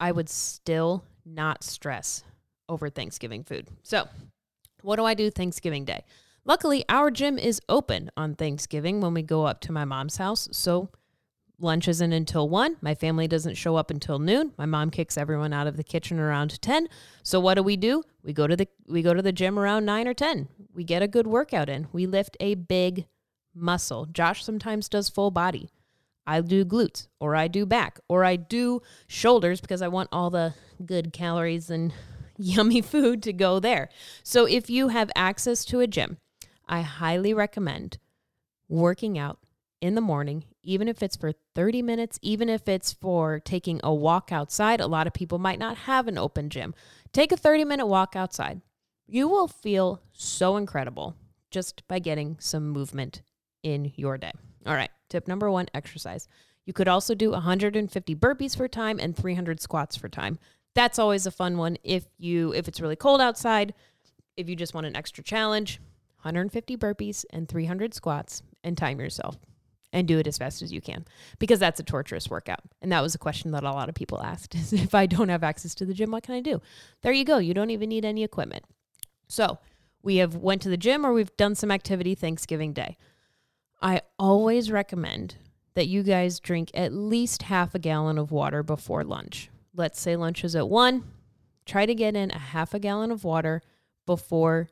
I 0.00 0.10
would 0.12 0.28
still 0.28 1.04
not 1.24 1.62
stress 1.62 2.24
over 2.68 2.88
Thanksgiving 2.88 3.44
food. 3.44 3.68
So, 3.82 4.08
what 4.82 4.96
do 4.96 5.04
I 5.04 5.14
do 5.14 5.30
Thanksgiving 5.30 5.84
Day? 5.84 6.04
Luckily, 6.44 6.84
our 6.88 7.10
gym 7.10 7.38
is 7.38 7.60
open 7.68 8.10
on 8.16 8.34
Thanksgiving 8.34 9.00
when 9.00 9.14
we 9.14 9.22
go 9.22 9.46
up 9.46 9.60
to 9.62 9.72
my 9.72 9.84
mom's 9.84 10.18
house. 10.18 10.48
So, 10.52 10.90
lunch 11.58 11.88
isn't 11.88 12.12
until 12.12 12.48
1. 12.48 12.76
My 12.80 12.94
family 12.94 13.26
doesn't 13.26 13.54
show 13.54 13.76
up 13.76 13.90
until 13.90 14.18
noon. 14.18 14.52
My 14.58 14.66
mom 14.66 14.90
kicks 14.90 15.16
everyone 15.16 15.52
out 15.52 15.66
of 15.66 15.76
the 15.76 15.84
kitchen 15.84 16.18
around 16.18 16.60
10. 16.60 16.88
So 17.22 17.40
what 17.40 17.54
do 17.54 17.62
we 17.62 17.76
do? 17.76 18.02
We 18.22 18.32
go 18.32 18.46
to 18.46 18.56
the 18.56 18.68
we 18.86 19.02
go 19.02 19.14
to 19.14 19.22
the 19.22 19.32
gym 19.32 19.58
around 19.58 19.84
9 19.84 20.08
or 20.08 20.14
10. 20.14 20.48
We 20.74 20.84
get 20.84 21.02
a 21.02 21.08
good 21.08 21.26
workout 21.26 21.68
in. 21.68 21.86
We 21.92 22.06
lift 22.06 22.36
a 22.40 22.54
big 22.54 23.06
muscle. 23.54 24.06
Josh 24.06 24.44
sometimes 24.44 24.88
does 24.88 25.08
full 25.08 25.30
body. 25.30 25.70
I 26.26 26.40
do 26.40 26.64
glutes 26.64 27.08
or 27.20 27.36
I 27.36 27.48
do 27.48 27.66
back 27.66 28.00
or 28.08 28.24
I 28.24 28.36
do 28.36 28.80
shoulders 29.06 29.60
because 29.60 29.82
I 29.82 29.88
want 29.88 30.08
all 30.10 30.30
the 30.30 30.54
good 30.84 31.12
calories 31.12 31.70
and 31.70 31.92
yummy 32.38 32.80
food 32.80 33.22
to 33.24 33.32
go 33.32 33.60
there. 33.60 33.88
So 34.22 34.46
if 34.46 34.70
you 34.70 34.88
have 34.88 35.10
access 35.14 35.64
to 35.66 35.80
a 35.80 35.86
gym, 35.86 36.18
I 36.66 36.80
highly 36.80 37.34
recommend 37.34 37.98
working 38.68 39.18
out 39.18 39.38
in 39.80 39.94
the 39.94 40.00
morning, 40.00 40.44
even 40.62 40.88
if 40.88 41.02
it's 41.02 41.16
for 41.16 41.32
30 41.54 41.82
minutes, 41.82 42.18
even 42.22 42.48
if 42.48 42.68
it's 42.68 42.94
for 42.94 43.38
taking 43.38 43.80
a 43.82 43.92
walk 43.92 44.32
outside. 44.32 44.80
A 44.80 44.86
lot 44.86 45.06
of 45.06 45.12
people 45.12 45.38
might 45.38 45.58
not 45.58 45.76
have 45.76 46.08
an 46.08 46.16
open 46.16 46.48
gym. 46.48 46.74
Take 47.12 47.32
a 47.32 47.36
30 47.36 47.66
minute 47.66 47.86
walk 47.86 48.16
outside. 48.16 48.62
You 49.06 49.28
will 49.28 49.48
feel 49.48 50.00
so 50.12 50.56
incredible 50.56 51.16
just 51.50 51.86
by 51.86 51.98
getting 51.98 52.38
some 52.40 52.70
movement 52.70 53.20
in 53.64 53.92
your 53.96 54.16
day. 54.16 54.30
All 54.66 54.74
right, 54.74 54.90
tip 55.08 55.26
number 55.26 55.50
one 55.50 55.66
exercise. 55.74 56.28
You 56.64 56.72
could 56.72 56.86
also 56.86 57.14
do 57.14 57.32
150 57.32 58.14
burpees 58.14 58.56
for 58.56 58.68
time 58.68 59.00
and 59.00 59.16
300 59.16 59.60
squats 59.60 59.96
for 59.96 60.08
time. 60.08 60.38
That's 60.74 60.98
always 60.98 61.26
a 61.26 61.30
fun 61.32 61.58
one 61.58 61.76
if 61.82 62.06
you 62.18 62.52
if 62.54 62.68
it's 62.68 62.80
really 62.80 62.96
cold 62.96 63.20
outside, 63.20 63.74
if 64.36 64.48
you 64.48 64.56
just 64.56 64.74
want 64.74 64.86
an 64.86 64.96
extra 64.96 65.24
challenge, 65.24 65.80
150 66.22 66.76
burpees 66.76 67.24
and 67.30 67.48
300 67.48 67.92
squats 67.94 68.42
and 68.62 68.78
time 68.78 69.00
yourself 69.00 69.36
and 69.92 70.08
do 70.08 70.18
it 70.18 70.26
as 70.26 70.38
fast 70.38 70.62
as 70.62 70.72
you 70.72 70.80
can 70.80 71.04
because 71.38 71.60
that's 71.60 71.78
a 71.78 71.84
torturous 71.84 72.28
workout. 72.28 72.60
And 72.82 72.90
that 72.90 73.02
was 73.02 73.14
a 73.14 73.18
question 73.18 73.52
that 73.52 73.62
a 73.62 73.70
lot 73.70 73.88
of 73.88 73.94
people 73.94 74.20
asked 74.22 74.54
is 74.54 74.72
if 74.72 74.94
I 74.94 75.06
don't 75.06 75.28
have 75.28 75.44
access 75.44 75.74
to 75.76 75.86
the 75.86 75.94
gym, 75.94 76.10
what 76.10 76.24
can 76.24 76.34
I 76.34 76.40
do? 76.40 76.60
There 77.02 77.12
you 77.12 77.24
go. 77.24 77.38
You 77.38 77.54
don't 77.54 77.70
even 77.70 77.88
need 77.88 78.04
any 78.04 78.24
equipment. 78.24 78.64
So, 79.28 79.58
we 80.02 80.16
have 80.16 80.36
went 80.36 80.60
to 80.62 80.68
the 80.68 80.76
gym 80.76 81.06
or 81.06 81.14
we've 81.14 81.34
done 81.38 81.54
some 81.54 81.70
activity 81.70 82.14
Thanksgiving 82.14 82.74
Day. 82.74 82.98
I 83.80 84.02
always 84.18 84.70
recommend 84.70 85.36
that 85.74 85.88
you 85.88 86.02
guys 86.02 86.40
drink 86.40 86.70
at 86.74 86.92
least 86.92 87.42
half 87.42 87.74
a 87.74 87.78
gallon 87.78 88.18
of 88.18 88.30
water 88.30 88.62
before 88.62 89.04
lunch. 89.04 89.50
Let's 89.74 90.00
say 90.00 90.16
lunch 90.16 90.44
is 90.44 90.54
at 90.54 90.68
one. 90.68 91.04
Try 91.66 91.86
to 91.86 91.94
get 91.94 92.14
in 92.14 92.30
a 92.30 92.38
half 92.38 92.74
a 92.74 92.78
gallon 92.78 93.10
of 93.10 93.24
water 93.24 93.62
before 94.06 94.68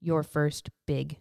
your 0.00 0.22
first 0.22 0.70
big 0.86 1.16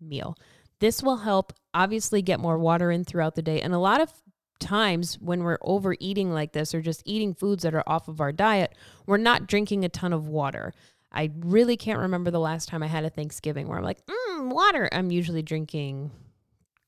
meal. 0.00 0.36
This 0.80 1.02
will 1.02 1.18
help 1.18 1.52
obviously 1.72 2.20
get 2.20 2.40
more 2.40 2.58
water 2.58 2.90
in 2.90 3.04
throughout 3.04 3.36
the 3.36 3.42
day. 3.42 3.60
And 3.60 3.72
a 3.72 3.78
lot 3.78 4.00
of 4.00 4.12
times 4.58 5.18
when 5.20 5.44
we're 5.44 5.58
overeating 5.62 6.32
like 6.32 6.52
this 6.52 6.74
or 6.74 6.80
just 6.80 7.02
eating 7.04 7.34
foods 7.34 7.62
that 7.62 7.74
are 7.74 7.84
off 7.86 8.08
of 8.08 8.20
our 8.20 8.32
diet, 8.32 8.74
we're 9.06 9.16
not 9.18 9.46
drinking 9.46 9.84
a 9.84 9.88
ton 9.88 10.12
of 10.12 10.26
water. 10.26 10.72
I 11.12 11.30
really 11.38 11.76
can't 11.76 12.00
remember 12.00 12.30
the 12.30 12.40
last 12.40 12.68
time 12.68 12.82
I 12.82 12.88
had 12.88 13.04
a 13.04 13.10
Thanksgiving 13.10 13.68
where 13.68 13.78
I'm 13.78 13.84
like, 13.84 14.04
mm, 14.06 14.52
water. 14.52 14.88
I'm 14.90 15.12
usually 15.12 15.42
drinking 15.42 16.10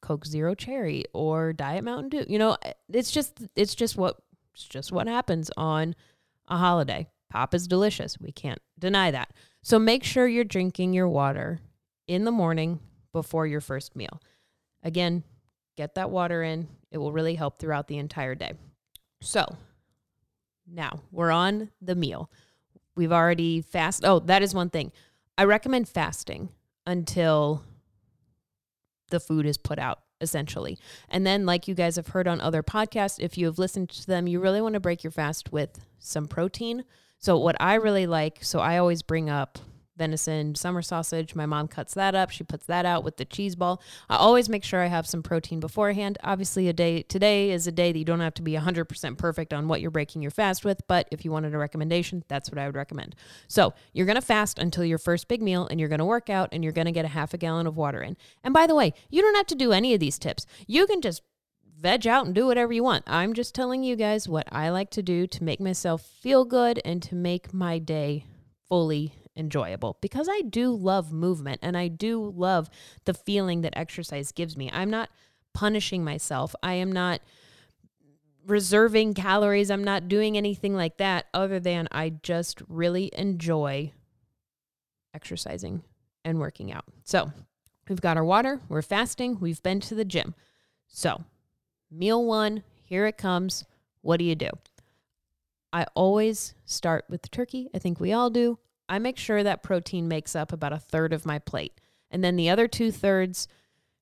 Coke 0.07 0.25
Zero 0.25 0.55
Cherry 0.55 1.05
or 1.13 1.53
Diet 1.53 1.83
Mountain 1.83 2.11
Dew. 2.11 2.25
You 2.29 2.39
know, 2.39 2.57
eh, 2.63 2.75
it's 2.89 3.11
just 3.11 3.43
it's 3.57 3.75
just 3.75 3.97
what 3.97 4.17
it's 4.55 4.63
just 4.63 4.93
what 4.93 5.09
happens 5.09 5.51
on 5.57 5.97
a 6.47 6.57
holiday. 6.57 7.09
Pop 7.29 7.55
is 7.55 7.67
delicious. 7.67 8.17
We 8.21 8.31
can't 8.31 8.61
deny 8.79 9.11
that. 9.11 9.33
So 9.63 9.81
make 9.81 10.05
sure 10.05 10.29
you're 10.29 10.45
drinking 10.45 10.93
your 10.93 11.09
water 11.09 11.61
in 12.07 12.25
the 12.25 12.31
morning 12.31 12.79
before 13.13 13.49
your 13.49 13.61
first 13.61 13.97
meal. 13.97 14.23
Again, 14.85 15.25
get 15.77 15.97
that 15.97 16.11
water 16.11 16.41
in. 16.41 16.69
It 16.93 16.99
will 16.99 17.11
really 17.11 17.35
help 17.35 17.59
throughout 17.59 17.89
the 17.89 17.99
entire 17.99 18.37
day. 18.37 18.53
So, 19.21 19.57
now 20.71 21.01
we're 21.11 21.33
on 21.33 21.71
the 21.83 21.97
meal. 21.97 22.31
We've 22.95 23.13
already 23.13 23.61
fast. 23.61 24.05
Oh, 24.05 24.21
that 24.21 24.43
is 24.43 24.55
one 24.55 24.71
thing. 24.71 24.93
I 25.37 25.45
recommend 25.45 25.89
fasting 25.89 26.51
until 26.87 27.65
the 29.09 29.21
food 29.21 29.47
is 29.47 29.57
put 29.57 29.79
out 29.79 30.01
essentially. 30.21 30.79
And 31.09 31.27
then, 31.27 31.47
like 31.47 31.69
you 31.69 31.75
guys 31.75 31.97
have 31.97 32.09
heard 32.09 32.27
on 32.27 32.41
other 32.41 32.63
podcasts, 32.63 33.17
if 33.21 33.37
you 33.37 33.47
have 33.47 33.59
listened 33.59 33.91
to 33.91 34.07
them, 34.07 34.27
you 34.27 34.41
really 34.41 34.61
want 34.61 34.75
to 34.75 34.81
break 34.81 35.05
your 35.05 35.11
fast 35.11 35.53
with 35.53 35.85
some 35.99 36.27
protein. 36.27 36.85
So, 37.19 37.39
what 37.39 37.57
I 37.61 37.75
really 37.75 38.07
like, 38.07 38.39
so 38.43 38.61
I 38.61 38.79
always 38.79 39.03
bring 39.03 39.29
up 39.31 39.59
venison 39.97 40.55
summer 40.55 40.83
sausage. 40.83 41.35
My 41.35 41.47
mom 41.47 41.69
cuts 41.69 41.95
that 41.95 42.15
up. 42.15 42.31
She 42.31 42.45
puts 42.45 42.67
that 42.67 42.85
out 42.87 43.05
with 43.05 43.17
the 43.17 43.25
cheese 43.25 43.57
ball. 43.57 43.81
I 44.09 44.17
always 44.17 44.49
make 44.49 44.65
sure 44.65 44.81
I 44.81 44.87
have 44.87 45.07
some 45.07 45.23
protein 45.23 45.61
beforehand. 45.61 46.19
Obviously, 46.23 46.69
a 46.69 46.73
day 46.73 47.03
today 47.03 47.51
is 47.51 47.67
a 47.67 47.73
day 47.73 47.93
that 47.93 47.99
you 47.99 48.05
don't 48.05 48.21
have 48.21 48.35
to 48.35 48.43
be 48.43 48.53
100% 48.53 49.19
perfect 49.19 49.53
on 49.53 49.69
what 49.69 49.81
you're 49.81 49.91
breaking 49.91 50.23
your 50.23 50.31
fast 50.31 50.65
with, 50.65 50.87
but 50.87 51.09
if 51.11 51.25
you 51.25 51.31
wanted 51.31 51.55
a 51.55 51.59
recommendation, 51.59 52.25
that's 52.29 52.51
what 52.51 52.59
I 52.59 52.67
would 52.67 52.77
recommend. 52.77 53.15
So, 53.49 53.75
you're 53.93 54.07
going 54.07 54.17
to 54.17 54.23
fast 54.23 54.59
until 54.59 54.85
your 54.85 54.99
first 54.99 55.29
big 55.29 55.43
meal 55.43 55.67
and 55.67 55.81
you're 55.81 55.89
going 55.89 55.99
to 55.99 56.05
work 56.05 56.31
out 56.31 56.51
and 56.53 56.63
you're 56.63 56.73
going 56.73 56.87
to 56.87 56.93
get 56.93 57.05
a 57.05 57.09
half 57.09 57.35
a 57.35 57.39
gallon 57.39 57.67
of 57.67 57.77
water 57.77 58.03
in. 58.03 58.17
And 58.45 58.53
by 58.53 58.67
the 58.67 58.75
way, 58.75 58.93
you 59.11 59.23
don't 59.23 59.37
have 59.37 59.47
to 59.47 59.55
do 59.55 59.73
any 59.73 59.95
of 59.95 60.01
these 60.01 60.19
tips. 60.19 60.47
You 60.67 60.87
can 60.87 61.01
just 61.01 61.23
veg 61.79 62.07
out 62.07 62.27
and 62.27 62.35
do 62.35 62.47
whatever 62.47 62.73
you 62.73 62.83
want. 62.83 63.05
I'm 63.07 63.35
just 63.35 63.55
telling 63.55 63.83
you 63.83 63.97
guys 63.97 64.29
what 64.29 64.49
I 64.51 64.71
like 64.71 64.91
to 64.91 65.03
do 65.03 65.27
to 65.27 65.45
make 65.45 65.61
myself 65.61 66.03
feel 66.03 66.45
good 66.45 66.81
and 66.85 67.03
to 67.03 67.15
make 67.15 67.53
my 67.53 67.79
day 67.79 68.25
fully 68.69 69.15
enjoyable 69.37 69.99
because 70.01 70.29
I 70.31 70.43
do 70.43 70.71
love 70.75 71.13
movement 71.13 71.61
and 71.63 71.77
I 71.77 71.89
do 71.89 72.33
love 72.35 72.71
the 73.05 73.15
feeling 73.15 73.61
that 73.63 73.77
exercise 73.77 74.33
gives 74.33 74.57
me. 74.57 74.71
I'm 74.73 74.91
not 74.91 75.11
punishing 75.55 76.05
myself. 76.05 76.55
I 76.63 76.75
am 76.75 76.93
not 76.93 77.21
reserving 78.47 79.15
calories. 79.15 79.71
I'm 79.71 79.85
not 79.85 80.09
doing 80.09 80.37
anything 80.37 80.75
like 80.75 80.99
that 80.99 81.27
other 81.35 81.59
than 81.59 81.89
I 81.91 82.11
just 82.23 82.63
really 82.69 83.11
enjoy 83.17 83.93
exercising 85.15 85.83
and 86.25 86.39
working 86.39 86.73
out. 86.73 86.85
So 87.05 87.33
we've 87.89 88.01
got 88.01 88.17
our 88.17 88.25
water, 88.25 88.61
we're 88.69 88.83
fasting, 88.83 89.39
we've 89.41 89.63
been 89.63 89.81
to 89.81 89.95
the 89.95 90.05
gym. 90.05 90.35
So, 90.89 91.25
meal 91.91 92.25
one, 92.25 92.63
here 92.83 93.07
it 93.07 93.17
comes. 93.17 93.65
What 94.03 94.19
do 94.19 94.25
you 94.25 94.35
do? 94.35 94.51
I 95.73 95.87
always 95.95 96.55
start 96.65 97.05
with 97.09 97.23
the 97.23 97.29
turkey. 97.29 97.69
I 97.75 97.79
think 97.79 97.99
we 97.99 98.13
all 98.13 98.31
do. 98.31 98.59
I 98.89 98.99
make 98.99 99.17
sure 99.17 99.43
that 99.43 99.63
protein 99.63 100.09
makes 100.09 100.37
up 100.37 100.53
about 100.53 100.73
a 100.73 100.79
third 100.79 101.13
of 101.13 101.27
my 101.27 101.39
plate. 101.39 101.81
And 102.11 102.23
then 102.23 102.37
the 102.37 102.51
other 102.51 102.69
two 102.69 102.91
thirds, 102.91 103.49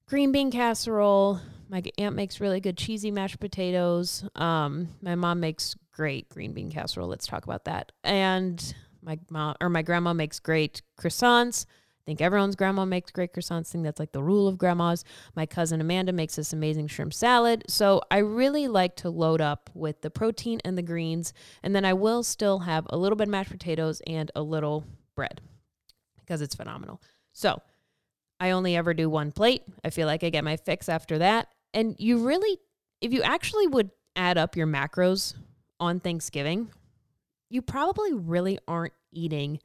green 0.07 0.33
bean 0.33 0.51
casserole. 0.51 1.41
My 1.69 1.83
aunt 1.99 2.15
makes 2.15 2.41
really 2.41 2.61
good 2.61 2.77
cheesy 2.77 3.11
mashed 3.11 3.41
potatoes. 3.41 4.25
Um, 4.35 4.89
my 5.01 5.15
mom 5.15 5.41
makes 5.41 5.75
great 5.93 6.29
green 6.29 6.53
bean 6.53 6.71
casserole. 6.71 7.09
Let's 7.09 7.27
talk 7.27 7.45
about 7.45 7.65
that. 7.65 7.93
And 8.03 8.75
my 9.03 9.19
mom 9.31 9.57
or 9.61 9.69
my 9.69 9.83
grandma 9.83 10.13
makes 10.13 10.41
great 10.41 10.83
croissants. 10.99 11.67
Think 12.07 12.21
everyone's 12.21 12.55
grandma 12.55 12.85
makes 12.85 13.11
great 13.11 13.33
croissants. 13.33 13.71
I 13.71 13.73
think 13.73 13.85
that's 13.85 13.99
like 13.99 14.13
the 14.13 14.23
rule 14.23 14.47
of 14.47 14.59
grandmas. 14.59 15.05
My 15.35 15.47
cousin 15.47 15.81
Amanda 15.81 16.13
makes 16.13 16.37
this 16.37 16.53
amazing 16.53 16.89
shrimp 16.89 17.15
salad. 17.15 17.65
So 17.67 18.03
I 18.11 18.19
really 18.19 18.69
like 18.69 18.95
to 18.97 19.11
load 19.11 19.41
up 19.41 19.71
with 19.73 20.03
the 20.03 20.11
protein 20.11 20.61
and 20.65 20.77
the 20.77 20.83
greens. 20.83 21.33
And 21.63 21.75
then 21.75 21.87
I 21.87 21.95
will 21.95 22.23
still 22.23 22.61
have 22.61 22.87
a 22.91 22.99
little 22.99 23.17
bit 23.17 23.29
of 23.29 23.31
mashed 23.31 23.51
potatoes 23.51 24.03
and 24.07 24.31
a 24.35 24.43
little 24.43 24.85
bread 25.17 25.41
because 26.17 26.43
it's 26.43 26.55
phenomenal. 26.55 27.01
So 27.33 27.63
I 28.39 28.51
only 28.51 28.77
ever 28.77 28.93
do 28.93 29.09
one 29.09 29.33
plate. 29.33 29.63
I 29.83 29.89
feel 29.89 30.07
like 30.07 30.23
I 30.23 30.29
get 30.29 30.45
my 30.45 30.59
fix 30.59 30.91
after 30.91 31.19
that. 31.19 31.49
And 31.73 31.97
you 31.99 32.27
really, 32.27 32.59
if 33.01 33.15
you 33.15 33.23
actually 33.23 33.67
would 33.67 33.91
add 34.15 34.37
up 34.37 34.57
your 34.57 34.67
macros 34.67 35.35
on 35.81 36.01
Thanksgiving, 36.01 36.69
you 37.49 37.63
probably 37.63 38.13
really 38.13 38.59
aren't 38.69 38.93
eating 39.11 39.61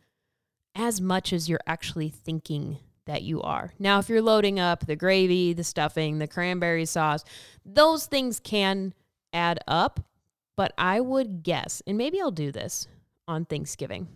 as 0.75 1.01
much 1.01 1.33
as 1.33 1.49
you're 1.49 1.59
actually 1.67 2.09
thinking 2.09 2.77
that 3.05 3.23
you 3.23 3.41
are. 3.41 3.73
Now, 3.79 3.99
if 3.99 4.07
you're 4.07 4.21
loading 4.21 4.59
up 4.59 4.85
the 4.85 4.95
gravy, 4.95 5.53
the 5.53 5.63
stuffing, 5.63 6.19
the 6.19 6.27
cranberry 6.27 6.85
sauce, 6.85 7.23
those 7.65 8.05
things 8.05 8.39
can 8.39 8.93
add 9.33 9.59
up. 9.67 9.99
But 10.55 10.73
I 10.77 10.99
would 10.99 11.41
guess, 11.41 11.81
and 11.87 11.97
maybe 11.97 12.19
I'll 12.19 12.31
do 12.31 12.51
this 12.51 12.87
on 13.27 13.45
Thanksgiving, 13.45 14.09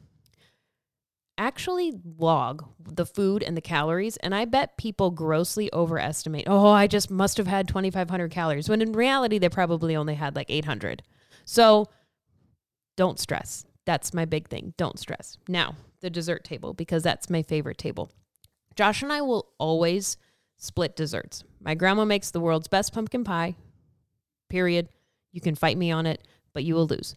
actually 1.37 1.93
log 2.17 2.65
the 2.79 3.05
food 3.05 3.41
and 3.41 3.55
the 3.55 3.61
calories. 3.61 4.17
And 4.17 4.35
I 4.35 4.45
bet 4.45 4.77
people 4.77 5.09
grossly 5.09 5.73
overestimate, 5.73 6.43
oh, 6.47 6.67
I 6.67 6.87
just 6.87 7.09
must 7.09 7.37
have 7.37 7.47
had 7.47 7.67
2,500 7.67 8.29
calories, 8.29 8.67
when 8.67 8.81
in 8.81 8.91
reality, 8.91 9.39
they 9.39 9.49
probably 9.49 9.95
only 9.95 10.15
had 10.15 10.35
like 10.35 10.49
800. 10.49 11.01
So 11.45 11.87
don't 12.97 13.19
stress. 13.19 13.65
That's 13.85 14.13
my 14.13 14.25
big 14.25 14.49
thing. 14.49 14.73
Don't 14.77 14.99
stress. 14.99 15.37
Now, 15.47 15.75
the 16.03 16.11
dessert 16.11 16.43
table, 16.43 16.73
because 16.75 17.01
that's 17.01 17.29
my 17.29 17.41
favorite 17.41 17.79
table. 17.79 18.11
Josh 18.75 19.01
and 19.01 19.11
I 19.11 19.21
will 19.21 19.49
always 19.57 20.17
split 20.57 20.95
desserts. 20.95 21.43
My 21.59 21.73
grandma 21.73 22.05
makes 22.05 22.29
the 22.29 22.39
world's 22.39 22.67
best 22.67 22.93
pumpkin 22.93 23.23
pie, 23.23 23.55
period. 24.49 24.89
You 25.31 25.41
can 25.41 25.55
fight 25.55 25.77
me 25.77 25.91
on 25.91 26.05
it, 26.05 26.27
but 26.53 26.63
you 26.63 26.75
will 26.75 26.85
lose. 26.85 27.15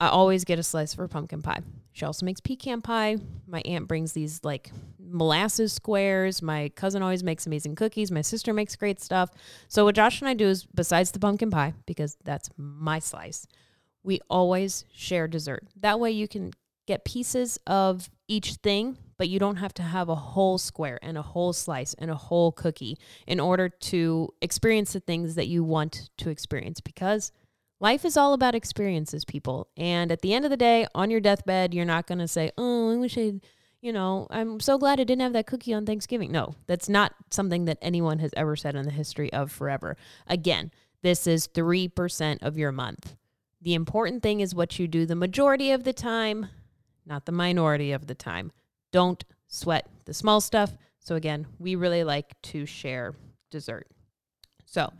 I 0.00 0.08
always 0.08 0.44
get 0.44 0.58
a 0.58 0.64
slice 0.64 0.94
for 0.94 1.06
pumpkin 1.06 1.42
pie. 1.42 1.60
She 1.92 2.04
also 2.04 2.26
makes 2.26 2.40
pecan 2.40 2.80
pie. 2.80 3.18
My 3.46 3.60
aunt 3.64 3.86
brings 3.86 4.14
these 4.14 4.40
like 4.42 4.72
molasses 4.98 5.74
squares. 5.74 6.42
My 6.42 6.70
cousin 6.70 7.02
always 7.02 7.22
makes 7.22 7.46
amazing 7.46 7.76
cookies. 7.76 8.10
My 8.10 8.22
sister 8.22 8.52
makes 8.52 8.74
great 8.74 9.00
stuff. 9.00 9.30
So, 9.68 9.84
what 9.84 9.94
Josh 9.94 10.20
and 10.20 10.28
I 10.28 10.34
do 10.34 10.48
is, 10.48 10.64
besides 10.74 11.12
the 11.12 11.20
pumpkin 11.20 11.50
pie, 11.50 11.74
because 11.86 12.16
that's 12.24 12.50
my 12.56 12.98
slice, 12.98 13.46
we 14.02 14.20
always 14.28 14.84
share 14.92 15.28
dessert. 15.28 15.68
That 15.76 16.00
way 16.00 16.10
you 16.10 16.26
can 16.26 16.52
get 16.86 17.04
pieces 17.04 17.58
of 17.66 18.10
each 18.32 18.54
thing, 18.54 18.96
but 19.18 19.28
you 19.28 19.38
don't 19.38 19.56
have 19.56 19.74
to 19.74 19.82
have 19.82 20.08
a 20.08 20.14
whole 20.14 20.58
square 20.58 20.98
and 21.02 21.18
a 21.18 21.22
whole 21.22 21.52
slice 21.52 21.94
and 21.94 22.10
a 22.10 22.14
whole 22.14 22.50
cookie 22.50 22.96
in 23.26 23.38
order 23.38 23.68
to 23.68 24.28
experience 24.40 24.94
the 24.94 25.00
things 25.00 25.34
that 25.34 25.48
you 25.48 25.62
want 25.62 26.10
to 26.16 26.30
experience 26.30 26.80
because 26.80 27.30
life 27.78 28.04
is 28.04 28.16
all 28.16 28.32
about 28.32 28.54
experiences, 28.54 29.24
people. 29.24 29.68
And 29.76 30.10
at 30.10 30.22
the 30.22 30.32
end 30.32 30.44
of 30.44 30.50
the 30.50 30.56
day, 30.56 30.86
on 30.94 31.10
your 31.10 31.20
deathbed, 31.20 31.74
you're 31.74 31.84
not 31.84 32.06
going 32.06 32.20
to 32.20 32.28
say, 32.28 32.50
"Oh, 32.56 32.92
I 32.92 32.96
wish 32.96 33.18
I 33.18 33.40
you 33.82 33.92
know, 33.92 34.28
I'm 34.30 34.60
so 34.60 34.78
glad 34.78 35.00
I 35.00 35.04
didn't 35.04 35.22
have 35.22 35.32
that 35.32 35.48
cookie 35.48 35.74
on 35.74 35.84
Thanksgiving. 35.84 36.30
No, 36.30 36.54
that's 36.68 36.88
not 36.88 37.14
something 37.30 37.64
that 37.64 37.78
anyone 37.82 38.20
has 38.20 38.30
ever 38.36 38.54
said 38.54 38.76
in 38.76 38.84
the 38.84 38.92
history 38.92 39.30
of 39.32 39.50
forever. 39.50 39.96
Again, 40.28 40.70
this 41.02 41.26
is 41.26 41.48
3% 41.48 42.38
of 42.42 42.56
your 42.56 42.70
month. 42.70 43.16
The 43.60 43.74
important 43.74 44.22
thing 44.22 44.38
is 44.40 44.54
what 44.54 44.78
you 44.78 44.86
do 44.86 45.04
the 45.04 45.16
majority 45.16 45.72
of 45.72 45.82
the 45.82 45.92
time, 45.92 46.48
not 47.06 47.26
the 47.26 47.32
minority 47.32 47.92
of 47.92 48.06
the 48.06 48.14
time. 48.14 48.52
Don't 48.92 49.24
sweat 49.46 49.88
the 50.04 50.14
small 50.14 50.40
stuff. 50.40 50.76
So, 50.98 51.14
again, 51.14 51.46
we 51.58 51.74
really 51.74 52.04
like 52.04 52.40
to 52.42 52.66
share 52.66 53.14
dessert. 53.50 53.88
So, 54.64 54.92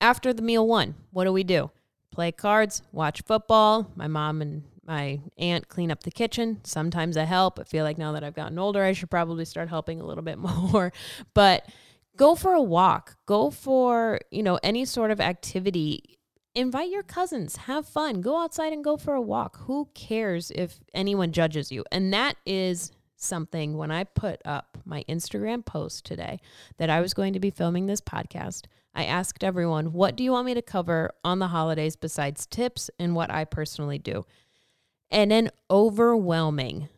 after 0.00 0.32
the 0.32 0.42
meal 0.42 0.66
one, 0.66 0.94
what 1.10 1.24
do 1.24 1.32
we 1.32 1.44
do? 1.44 1.70
Play 2.10 2.32
cards, 2.32 2.82
watch 2.92 3.22
football. 3.22 3.90
My 3.96 4.06
mom 4.06 4.40
and 4.40 4.64
my 4.86 5.20
aunt 5.38 5.68
clean 5.68 5.90
up 5.90 6.02
the 6.02 6.10
kitchen. 6.10 6.60
Sometimes 6.64 7.16
I 7.16 7.24
help. 7.24 7.58
I 7.58 7.64
feel 7.64 7.84
like 7.84 7.98
now 7.98 8.12
that 8.12 8.24
I've 8.24 8.34
gotten 8.34 8.58
older, 8.58 8.82
I 8.82 8.92
should 8.92 9.10
probably 9.10 9.44
start 9.44 9.68
helping 9.68 10.00
a 10.00 10.06
little 10.06 10.22
bit 10.22 10.38
more. 10.72 10.92
But 11.34 11.68
go 12.16 12.34
for 12.34 12.54
a 12.54 12.62
walk, 12.62 13.16
go 13.26 13.50
for, 13.50 14.20
you 14.30 14.42
know, 14.42 14.58
any 14.62 14.84
sort 14.84 15.10
of 15.10 15.20
activity 15.20 16.18
invite 16.54 16.90
your 16.90 17.02
cousins, 17.02 17.56
have 17.56 17.86
fun, 17.86 18.20
go 18.20 18.42
outside 18.42 18.72
and 18.72 18.84
go 18.84 18.96
for 18.96 19.14
a 19.14 19.20
walk. 19.20 19.58
Who 19.66 19.88
cares 19.94 20.52
if 20.54 20.78
anyone 20.92 21.32
judges 21.32 21.72
you? 21.72 21.84
And 21.90 22.12
that 22.12 22.36
is 22.46 22.92
something 23.16 23.76
when 23.76 23.90
I 23.90 24.04
put 24.04 24.40
up 24.44 24.78
my 24.84 25.04
Instagram 25.08 25.64
post 25.64 26.04
today 26.04 26.40
that 26.76 26.90
I 26.90 27.00
was 27.00 27.14
going 27.14 27.32
to 27.32 27.40
be 27.40 27.50
filming 27.50 27.86
this 27.86 28.00
podcast. 28.00 28.66
I 28.94 29.04
asked 29.04 29.42
everyone, 29.42 29.92
what 29.92 30.14
do 30.14 30.22
you 30.22 30.32
want 30.32 30.46
me 30.46 30.54
to 30.54 30.62
cover 30.62 31.10
on 31.24 31.38
the 31.38 31.48
holidays 31.48 31.96
besides 31.96 32.46
tips 32.46 32.90
and 32.98 33.14
what 33.14 33.30
I 33.30 33.44
personally 33.44 33.98
do? 33.98 34.24
And 35.10 35.32
an 35.32 35.50
overwhelming 35.70 36.88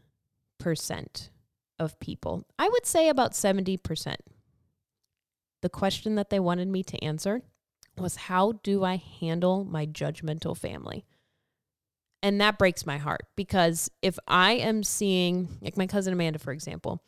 percent 0.59 1.31
of 1.79 1.99
people, 2.01 2.45
I 2.59 2.69
would 2.69 2.87
say 2.87 3.09
about 3.09 3.33
70%, 3.33 4.17
the 5.63 5.69
question 5.69 6.15
that 6.17 6.31
they 6.31 6.41
wanted 6.41 6.69
me 6.69 6.83
to 6.83 7.03
answer 7.05 7.43
was 8.01 8.17
how 8.17 8.53
do 8.63 8.85
I 8.85 8.97
handle 9.21 9.65
my 9.65 9.87
judgmental 9.87 10.57
family? 10.57 11.05
And 12.23 12.41
that 12.41 12.59
breaks 12.59 12.87
my 12.87 12.99
heart 12.99 13.23
because 13.37 13.91
if 14.03 14.19
I 14.27 14.53
am 14.53 14.83
seeing, 14.83 15.49
like 15.61 15.77
my 15.77 15.87
cousin 15.87 16.13
Amanda, 16.13 16.39
for 16.39 16.53
example, 16.53 17.03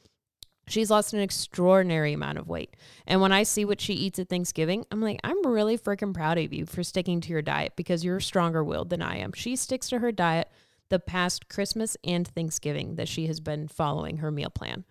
she's 0.69 0.91
lost 0.91 1.15
an 1.15 1.21
extraordinary 1.21 2.13
amount 2.13 2.39
of 2.39 2.49
weight. 2.49 2.77
And 3.07 3.21
when 3.21 3.33
I 3.33 3.43
see 3.43 3.65
what 3.65 3.81
she 3.81 3.95
eats 3.95 4.19
at 4.19 4.29
Thanksgiving, 4.29 4.85
I'm 4.91 5.01
like, 5.01 5.19
I'm 5.25 5.47
really 5.47 5.79
freaking 5.79 6.15
proud 6.15 6.39
of 6.39 6.53
you 6.53 6.67
for 6.67 6.83
sticking 6.83 7.21
to 7.23 7.31
your 7.31 7.43
diet 7.43 7.73
because 7.75 8.05
you're 8.05 8.21
stronger 8.21 8.63
willed 8.63 8.91
than 8.91 9.03
I 9.03 9.19
am. 9.19 9.33
She 9.33 9.57
sticks 9.57 9.89
to 9.89 9.99
her 9.99 10.13
diet 10.13 10.49
the 10.89 10.99
past 10.99 11.49
Christmas 11.49 11.97
and 12.05 12.27
Thanksgiving 12.27 12.97
that 12.97 13.09
she 13.09 13.27
has 13.27 13.41
been 13.41 13.69
following 13.69 14.19
her 14.19 14.31
meal 14.31 14.51
plan. 14.51 14.85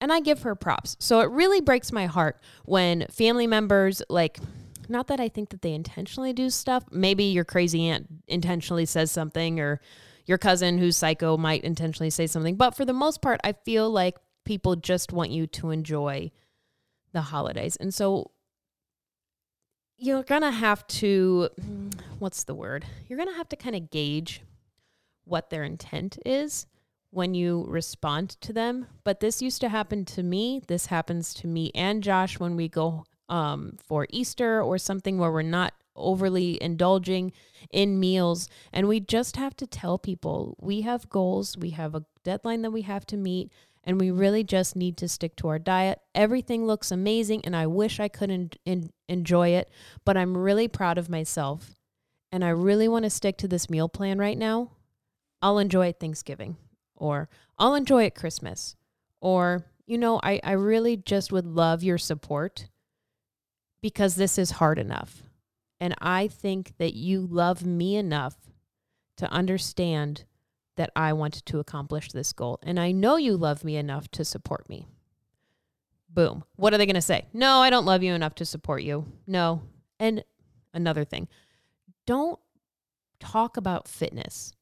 And 0.00 0.12
I 0.12 0.20
give 0.20 0.42
her 0.42 0.54
props. 0.54 0.96
So 1.00 1.20
it 1.20 1.30
really 1.30 1.60
breaks 1.60 1.90
my 1.90 2.06
heart 2.06 2.40
when 2.64 3.06
family 3.10 3.46
members 3.46 4.02
like 4.08 4.38
not 4.88 5.06
that 5.08 5.20
I 5.20 5.28
think 5.28 5.50
that 5.50 5.62
they 5.62 5.72
intentionally 5.72 6.32
do 6.32 6.50
stuff. 6.50 6.84
Maybe 6.90 7.24
your 7.24 7.44
crazy 7.44 7.88
aunt 7.88 8.06
intentionally 8.26 8.86
says 8.86 9.10
something, 9.10 9.60
or 9.60 9.80
your 10.26 10.38
cousin 10.38 10.78
who's 10.78 10.96
psycho 10.96 11.36
might 11.36 11.64
intentionally 11.64 12.10
say 12.10 12.26
something. 12.26 12.56
But 12.56 12.74
for 12.74 12.84
the 12.84 12.92
most 12.92 13.22
part, 13.22 13.40
I 13.44 13.52
feel 13.52 13.90
like 13.90 14.16
people 14.44 14.76
just 14.76 15.12
want 15.12 15.30
you 15.30 15.46
to 15.46 15.70
enjoy 15.70 16.30
the 17.12 17.22
holidays. 17.22 17.76
And 17.76 17.92
so 17.94 18.30
you're 19.96 20.22
going 20.22 20.42
to 20.42 20.50
have 20.50 20.86
to, 20.88 21.48
what's 22.18 22.44
the 22.44 22.54
word? 22.54 22.84
You're 23.06 23.16
going 23.16 23.28
to 23.28 23.36
have 23.36 23.48
to 23.50 23.56
kind 23.56 23.76
of 23.76 23.90
gauge 23.90 24.42
what 25.24 25.50
their 25.50 25.62
intent 25.62 26.18
is 26.26 26.66
when 27.10 27.32
you 27.32 27.64
respond 27.68 28.30
to 28.40 28.52
them. 28.52 28.86
But 29.04 29.20
this 29.20 29.40
used 29.40 29.60
to 29.60 29.68
happen 29.68 30.04
to 30.06 30.22
me. 30.22 30.60
This 30.66 30.86
happens 30.86 31.32
to 31.34 31.46
me 31.46 31.70
and 31.74 32.02
Josh 32.02 32.40
when 32.40 32.56
we 32.56 32.68
go 32.68 33.04
um, 33.28 33.76
for 33.82 34.06
Easter 34.10 34.62
or 34.62 34.78
something 34.78 35.18
where 35.18 35.32
we're 35.32 35.42
not 35.42 35.74
overly 35.96 36.60
indulging 36.62 37.32
in 37.70 38.00
meals. 38.00 38.48
And 38.72 38.88
we 38.88 39.00
just 39.00 39.36
have 39.36 39.56
to 39.56 39.66
tell 39.66 39.98
people 39.98 40.56
we 40.60 40.82
have 40.82 41.08
goals, 41.08 41.56
we 41.56 41.70
have 41.70 41.94
a 41.94 42.04
deadline 42.24 42.62
that 42.62 42.70
we 42.70 42.82
have 42.82 43.06
to 43.06 43.16
meet, 43.16 43.50
and 43.84 44.00
we 44.00 44.10
really 44.10 44.42
just 44.42 44.76
need 44.76 44.96
to 44.96 45.08
stick 45.08 45.36
to 45.36 45.48
our 45.48 45.58
diet. 45.58 46.00
Everything 46.14 46.66
looks 46.66 46.90
amazing, 46.90 47.44
and 47.44 47.54
I 47.54 47.66
wish 47.66 48.00
I 48.00 48.08
could 48.08 48.30
en- 48.30 48.50
en- 48.66 48.90
enjoy 49.08 49.50
it, 49.50 49.70
but 50.04 50.16
I'm 50.16 50.36
really 50.36 50.68
proud 50.68 50.98
of 50.98 51.10
myself. 51.10 51.74
And 52.32 52.44
I 52.44 52.48
really 52.48 52.88
want 52.88 53.04
to 53.04 53.10
stick 53.10 53.36
to 53.38 53.48
this 53.48 53.70
meal 53.70 53.88
plan 53.88 54.18
right 54.18 54.38
now. 54.38 54.72
I'll 55.40 55.58
enjoy 55.58 55.88
it 55.88 56.00
Thanksgiving, 56.00 56.56
or 56.96 57.28
I'll 57.58 57.74
enjoy 57.74 58.04
it 58.04 58.14
Christmas, 58.14 58.74
or, 59.20 59.66
you 59.86 59.98
know, 59.98 60.18
I, 60.22 60.40
I 60.42 60.52
really 60.52 60.96
just 60.96 61.30
would 61.30 61.46
love 61.46 61.82
your 61.82 61.98
support 61.98 62.68
because 63.84 64.14
this 64.14 64.38
is 64.38 64.52
hard 64.52 64.78
enough. 64.78 65.24
And 65.78 65.94
I 66.00 66.26
think 66.26 66.72
that 66.78 66.94
you 66.94 67.28
love 67.30 67.66
me 67.66 67.96
enough 67.96 68.34
to 69.18 69.30
understand 69.30 70.24
that 70.76 70.88
I 70.96 71.12
want 71.12 71.44
to 71.44 71.58
accomplish 71.58 72.10
this 72.10 72.32
goal. 72.32 72.58
And 72.62 72.80
I 72.80 72.92
know 72.92 73.16
you 73.16 73.36
love 73.36 73.62
me 73.62 73.76
enough 73.76 74.10
to 74.12 74.24
support 74.24 74.70
me. 74.70 74.86
Boom. 76.08 76.44
What 76.56 76.72
are 76.72 76.78
they 76.78 76.86
going 76.86 76.94
to 76.94 77.02
say? 77.02 77.26
No, 77.34 77.58
I 77.58 77.68
don't 77.68 77.84
love 77.84 78.02
you 78.02 78.14
enough 78.14 78.34
to 78.36 78.46
support 78.46 78.82
you. 78.82 79.04
No. 79.26 79.60
And 80.00 80.24
another 80.72 81.04
thing, 81.04 81.28
don't 82.06 82.40
talk 83.20 83.58
about 83.58 83.86
fitness 83.86 84.54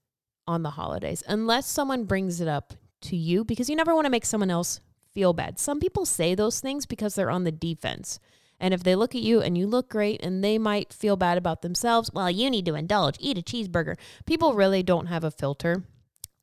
on 0.48 0.64
the 0.64 0.70
holidays 0.70 1.22
unless 1.28 1.68
someone 1.68 2.06
brings 2.06 2.40
it 2.40 2.48
up 2.48 2.74
to 3.02 3.14
you 3.14 3.44
because 3.44 3.70
you 3.70 3.76
never 3.76 3.94
want 3.94 4.06
to 4.06 4.10
make 4.10 4.26
someone 4.26 4.50
else 4.50 4.80
feel 5.14 5.32
bad. 5.32 5.60
Some 5.60 5.78
people 5.78 6.06
say 6.06 6.34
those 6.34 6.58
things 6.58 6.86
because 6.86 7.14
they're 7.14 7.30
on 7.30 7.44
the 7.44 7.52
defense. 7.52 8.18
And 8.62 8.72
if 8.72 8.84
they 8.84 8.94
look 8.94 9.16
at 9.16 9.22
you 9.22 9.42
and 9.42 9.58
you 9.58 9.66
look 9.66 9.90
great 9.90 10.22
and 10.22 10.42
they 10.42 10.56
might 10.56 10.92
feel 10.92 11.16
bad 11.16 11.36
about 11.36 11.62
themselves, 11.62 12.12
well, 12.14 12.30
you 12.30 12.48
need 12.48 12.64
to 12.66 12.76
indulge, 12.76 13.16
eat 13.18 13.36
a 13.36 13.42
cheeseburger. 13.42 13.96
People 14.24 14.54
really 14.54 14.84
don't 14.84 15.06
have 15.06 15.24
a 15.24 15.32
filter, 15.32 15.82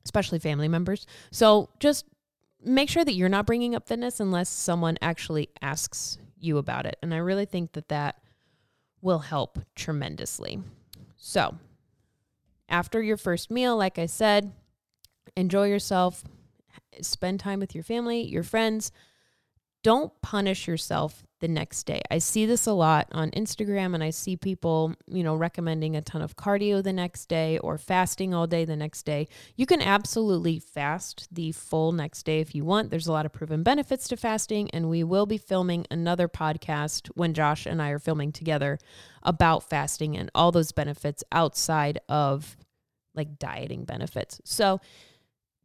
especially 0.04 0.38
family 0.38 0.68
members. 0.68 1.06
So 1.30 1.70
just 1.80 2.04
make 2.62 2.90
sure 2.90 3.06
that 3.06 3.14
you're 3.14 3.30
not 3.30 3.46
bringing 3.46 3.74
up 3.74 3.88
fitness 3.88 4.20
unless 4.20 4.50
someone 4.50 4.98
actually 5.00 5.48
asks 5.62 6.18
you 6.38 6.58
about 6.58 6.84
it. 6.84 6.98
And 7.02 7.14
I 7.14 7.16
really 7.16 7.46
think 7.46 7.72
that 7.72 7.88
that 7.88 8.20
will 9.00 9.20
help 9.20 9.58
tremendously. 9.74 10.60
So, 11.16 11.56
after 12.68 13.02
your 13.02 13.16
first 13.16 13.50
meal, 13.50 13.76
like 13.78 13.98
I 13.98 14.06
said, 14.06 14.52
enjoy 15.36 15.68
yourself, 15.68 16.22
spend 17.00 17.40
time 17.40 17.60
with 17.60 17.74
your 17.74 17.84
family, 17.84 18.22
your 18.22 18.42
friends. 18.42 18.92
Don't 19.82 20.12
punish 20.20 20.68
yourself 20.68 21.22
the 21.40 21.48
next 21.48 21.84
day. 21.84 22.02
I 22.10 22.18
see 22.18 22.44
this 22.44 22.66
a 22.66 22.72
lot 22.72 23.08
on 23.12 23.30
Instagram 23.30 23.94
and 23.94 24.04
I 24.04 24.10
see 24.10 24.36
people, 24.36 24.94
you 25.06 25.24
know, 25.24 25.34
recommending 25.34 25.96
a 25.96 26.02
ton 26.02 26.20
of 26.20 26.36
cardio 26.36 26.82
the 26.82 26.92
next 26.92 27.26
day 27.26 27.58
or 27.58 27.78
fasting 27.78 28.34
all 28.34 28.46
day 28.46 28.66
the 28.66 28.76
next 28.76 29.04
day. 29.04 29.26
You 29.56 29.64
can 29.64 29.80
absolutely 29.80 30.58
fast 30.58 31.28
the 31.34 31.52
full 31.52 31.92
next 31.92 32.24
day 32.24 32.40
if 32.40 32.54
you 32.54 32.64
want. 32.64 32.90
There's 32.90 33.06
a 33.06 33.12
lot 33.12 33.24
of 33.24 33.32
proven 33.32 33.62
benefits 33.62 34.06
to 34.08 34.18
fasting 34.18 34.70
and 34.72 34.90
we 34.90 35.02
will 35.02 35.26
be 35.26 35.38
filming 35.38 35.86
another 35.90 36.28
podcast 36.28 37.08
when 37.14 37.32
Josh 37.32 37.64
and 37.64 37.80
I 37.80 37.88
are 37.88 37.98
filming 37.98 38.32
together 38.32 38.78
about 39.22 39.68
fasting 39.68 40.16
and 40.16 40.30
all 40.34 40.52
those 40.52 40.72
benefits 40.72 41.24
outside 41.32 41.98
of 42.08 42.58
like 43.14 43.38
dieting 43.38 43.84
benefits. 43.84 44.40
So, 44.44 44.80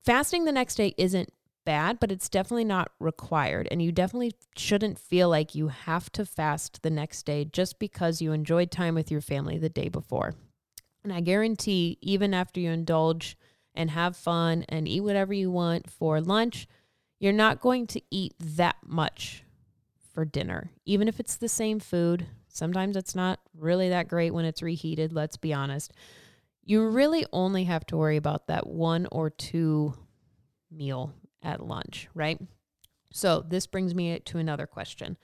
fasting 0.03 0.45
the 0.45 0.51
next 0.51 0.75
day 0.75 0.93
isn't 0.97 1.29
bad, 1.65 1.99
but 1.99 2.11
it's 2.11 2.29
definitely 2.29 2.65
not 2.65 2.91
required. 2.99 3.67
And 3.71 3.81
you 3.81 3.91
definitely 3.91 4.33
shouldn't 4.55 4.99
feel 4.99 5.29
like 5.29 5.55
you 5.55 5.67
have 5.67 6.11
to 6.13 6.25
fast 6.25 6.83
the 6.83 6.89
next 6.89 7.25
day 7.25 7.45
just 7.45 7.79
because 7.79 8.21
you 8.21 8.31
enjoyed 8.31 8.71
time 8.71 8.95
with 8.95 9.11
your 9.11 9.21
family 9.21 9.57
the 9.57 9.69
day 9.69 9.89
before. 9.89 10.33
And 11.03 11.11
I 11.11 11.21
guarantee, 11.21 11.97
even 12.01 12.33
after 12.33 12.59
you 12.59 12.71
indulge 12.71 13.37
and 13.73 13.91
have 13.91 14.15
fun 14.15 14.65
and 14.69 14.87
eat 14.87 15.01
whatever 15.01 15.33
you 15.33 15.51
want 15.51 15.89
for 15.89 16.21
lunch, 16.21 16.67
you're 17.19 17.33
not 17.33 17.61
going 17.61 17.87
to 17.87 18.01
eat 18.09 18.33
that 18.39 18.77
much 18.85 19.43
for 20.13 20.25
dinner, 20.25 20.71
even 20.85 21.07
if 21.07 21.19
it's 21.19 21.37
the 21.37 21.49
same 21.49 21.79
food. 21.79 22.25
Sometimes 22.47 22.95
it's 22.95 23.15
not 23.15 23.39
really 23.57 23.89
that 23.89 24.07
great 24.07 24.33
when 24.33 24.45
it's 24.45 24.61
reheated, 24.61 25.11
let's 25.13 25.37
be 25.37 25.53
honest. 25.53 25.91
You 26.63 26.87
really 26.87 27.25
only 27.33 27.65
have 27.65 27.85
to 27.87 27.97
worry 27.97 28.17
about 28.17 28.47
that 28.47 28.65
one 28.65 29.07
or 29.11 29.29
two 29.29 29.93
meal 30.71 31.13
at 31.45 31.65
lunch, 31.65 32.09
right? 32.13 32.41
So 33.11 33.45
this 33.47 33.67
brings 33.67 33.95
me 33.95 34.19
to 34.19 34.37
another 34.37 34.67
question. 34.67 35.17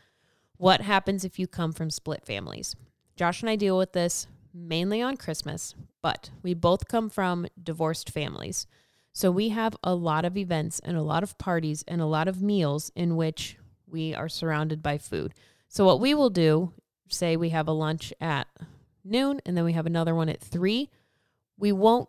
What 0.55 0.81
happens 0.81 1.25
if 1.25 1.39
you 1.39 1.47
come 1.47 1.73
from 1.73 1.89
split 1.89 2.25
families? 2.25 2.75
Josh 3.17 3.41
and 3.41 3.49
I 3.49 3.57
deal 3.57 3.77
with 3.77 3.91
this 3.91 4.27
mainly 4.53 5.01
on 5.01 5.17
Christmas, 5.17 5.75
but 6.01 6.29
we 6.43 6.53
both 6.53 6.87
come 6.87 7.09
from 7.09 7.47
divorced 7.61 8.09
families. 8.09 8.67
So 9.13 9.29
we 9.31 9.49
have 9.49 9.75
a 9.83 9.93
lot 9.93 10.23
of 10.23 10.37
events 10.37 10.79
and 10.83 10.95
a 10.95 11.01
lot 11.01 11.23
of 11.23 11.37
parties 11.37 11.83
and 11.87 11.99
a 11.99 12.05
lot 12.05 12.27
of 12.27 12.41
meals 12.41 12.91
in 12.95 13.15
which 13.15 13.57
we 13.85 14.13
are 14.15 14.29
surrounded 14.29 14.81
by 14.81 14.97
food. 14.97 15.33
So 15.67 15.85
what 15.85 15.99
we 15.99 16.13
will 16.13 16.29
do, 16.29 16.73
say 17.09 17.35
we 17.35 17.49
have 17.49 17.67
a 17.67 17.73
lunch 17.73 18.13
at 18.21 18.47
noon 19.03 19.41
and 19.45 19.57
then 19.57 19.65
we 19.65 19.73
have 19.73 19.85
another 19.85 20.15
one 20.15 20.29
at 20.29 20.39
3, 20.39 20.89
we 21.57 21.71
won't 21.71 22.07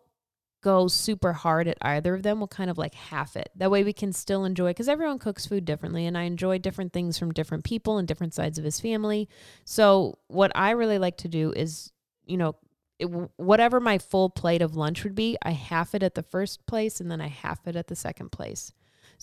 go 0.63 0.89
super 0.89 1.33
hard 1.33 1.69
at 1.69 1.77
either 1.83 2.15
of 2.15 2.23
them, 2.23 2.39
we'll 2.39 2.49
kind 2.49 2.71
of 2.71 2.79
like 2.79 2.95
half 2.95 3.37
it. 3.37 3.51
That 3.57 3.71
way 3.71 3.85
we 3.85 3.93
can 3.93 4.13
still 4.13 4.45
enjoy 4.45 4.71
because 4.71 4.89
everyone 4.89 5.19
cooks 5.19 5.45
food 5.45 5.65
differently 5.65 6.07
and 6.07 6.17
I 6.17 6.23
enjoy 6.23 6.59
different 6.59 6.93
things 6.93 7.19
from 7.19 7.33
different 7.33 7.65
people 7.65 7.99
and 7.99 8.09
different 8.09 8.33
sides 8.33 8.59
of 8.59 8.65
his 8.65 8.81
family. 8.81 9.29
So 9.65 10.19
what 10.29 10.53
I 10.55 10.71
really 10.71 10.99
like 10.99 11.19
to 11.19 11.29
do 11.29 11.53
is, 11.55 11.93
you 12.25 12.37
know, 12.37 12.57
it, 12.99 13.07
whatever 13.37 13.81
my 13.81 13.99
full 13.99 14.31
plate 14.31 14.63
of 14.63 14.77
lunch 14.77 15.03
would 15.05 15.15
be, 15.15 15.37
I 15.43 15.51
half 15.51 15.95
it 15.95 16.03
at 16.03 16.15
the 16.15 16.23
first 16.23 16.65
place 16.67 17.01
and 17.01 17.11
then 17.11 17.21
I 17.21 17.29
half 17.29 17.67
it 17.67 17.77
at 17.77 17.89
the 17.89 17.97
second 17.97 18.31
place. 18.31 18.73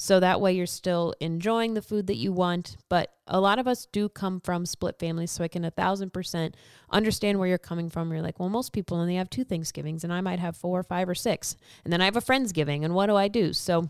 So 0.01 0.21
that 0.21 0.39
way 0.39 0.53
you're 0.53 0.65
still 0.65 1.13
enjoying 1.19 1.73
the 1.73 1.81
food 1.81 2.07
that 2.07 2.15
you 2.15 2.31
want. 2.31 2.77
But 2.87 3.11
a 3.27 3.41
lot 3.41 3.59
of 3.59 3.67
us 3.67 3.85
do 3.85 4.07
come 4.07 4.39
from 4.39 4.65
split 4.65 4.97
families. 4.97 5.29
So 5.29 5.43
I 5.43 5.49
can 5.49 5.65
a 5.65 5.71
thousand 5.71 6.13
percent 6.13 6.55
understand 6.89 7.37
where 7.37 7.49
you're 7.49 7.57
coming 7.57 7.89
from. 7.89 8.09
You're 8.09 8.21
like, 8.21 8.39
well, 8.39 8.47
most 8.47 8.71
people 8.71 8.95
only 8.95 9.17
have 9.17 9.29
two 9.29 9.43
Thanksgivings 9.43 10.05
and 10.05 10.13
I 10.13 10.21
might 10.21 10.39
have 10.39 10.55
four 10.55 10.79
or 10.79 10.83
five 10.83 11.09
or 11.09 11.15
six. 11.15 11.57
And 11.83 11.91
then 11.91 11.99
I 11.99 12.05
have 12.05 12.15
a 12.15 12.21
Friendsgiving. 12.21 12.85
And 12.85 12.95
what 12.95 13.07
do 13.07 13.17
I 13.17 13.27
do? 13.27 13.51
So 13.51 13.89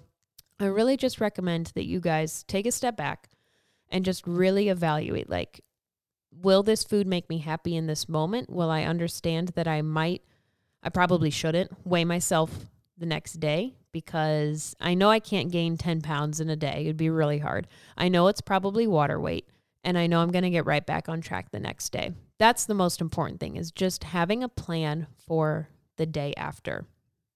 I 0.60 0.66
really 0.66 0.98
just 0.98 1.22
recommend 1.22 1.68
that 1.76 1.86
you 1.86 2.00
guys 2.00 2.42
take 2.48 2.66
a 2.66 2.72
step 2.72 2.98
back 2.98 3.30
and 3.90 4.04
just 4.04 4.26
really 4.26 4.70
evaluate 4.70 5.30
like, 5.30 5.64
will 6.32 6.64
this 6.64 6.84
food 6.84 7.06
make 7.06 7.30
me 7.30 7.38
happy 7.38 7.76
in 7.76 7.86
this 7.86 8.10
moment? 8.10 8.50
Will 8.50 8.72
I 8.72 8.82
understand 8.82 9.50
that 9.50 9.68
I 9.68 9.84
might, 9.84 10.24
I 10.82 10.90
probably 10.90 11.30
shouldn't 11.30 11.70
weigh 11.86 12.04
myself 12.04 12.66
the 13.00 13.06
next 13.06 13.40
day 13.40 13.76
because 13.92 14.76
I 14.80 14.94
know 14.94 15.10
I 15.10 15.20
can't 15.20 15.52
gain 15.52 15.78
10 15.78 16.02
pounds 16.02 16.40
in 16.40 16.50
a 16.50 16.56
day. 16.56 16.82
It'd 16.82 16.98
be 16.98 17.10
really 17.10 17.40
hard. 17.40 17.68
I 17.98 18.10
know 18.10 18.28
it's 18.28 18.42
probably 18.42 18.86
water 18.88 19.20
weight 19.20 19.48
and 19.84 19.98
I 19.98 20.08
know 20.08 20.20
I'm 20.20 20.32
going 20.32 20.44
to 20.44 20.50
get 20.50 20.66
right 20.66 20.86
back 20.86 21.10
on 21.10 21.22
track 21.22 21.52
the 21.52 21.60
next 21.60 21.92
day. 21.92 22.12
That's 22.38 22.66
the 22.66 22.74
most 22.74 23.02
important 23.02 23.40
thing 23.40 23.56
is 23.56 23.72
just 23.72 24.04
having 24.04 24.44
a 24.44 24.50
plan 24.50 25.08
for 25.26 25.70
the 25.98 26.06
day 26.06 26.34
after. 26.38 26.86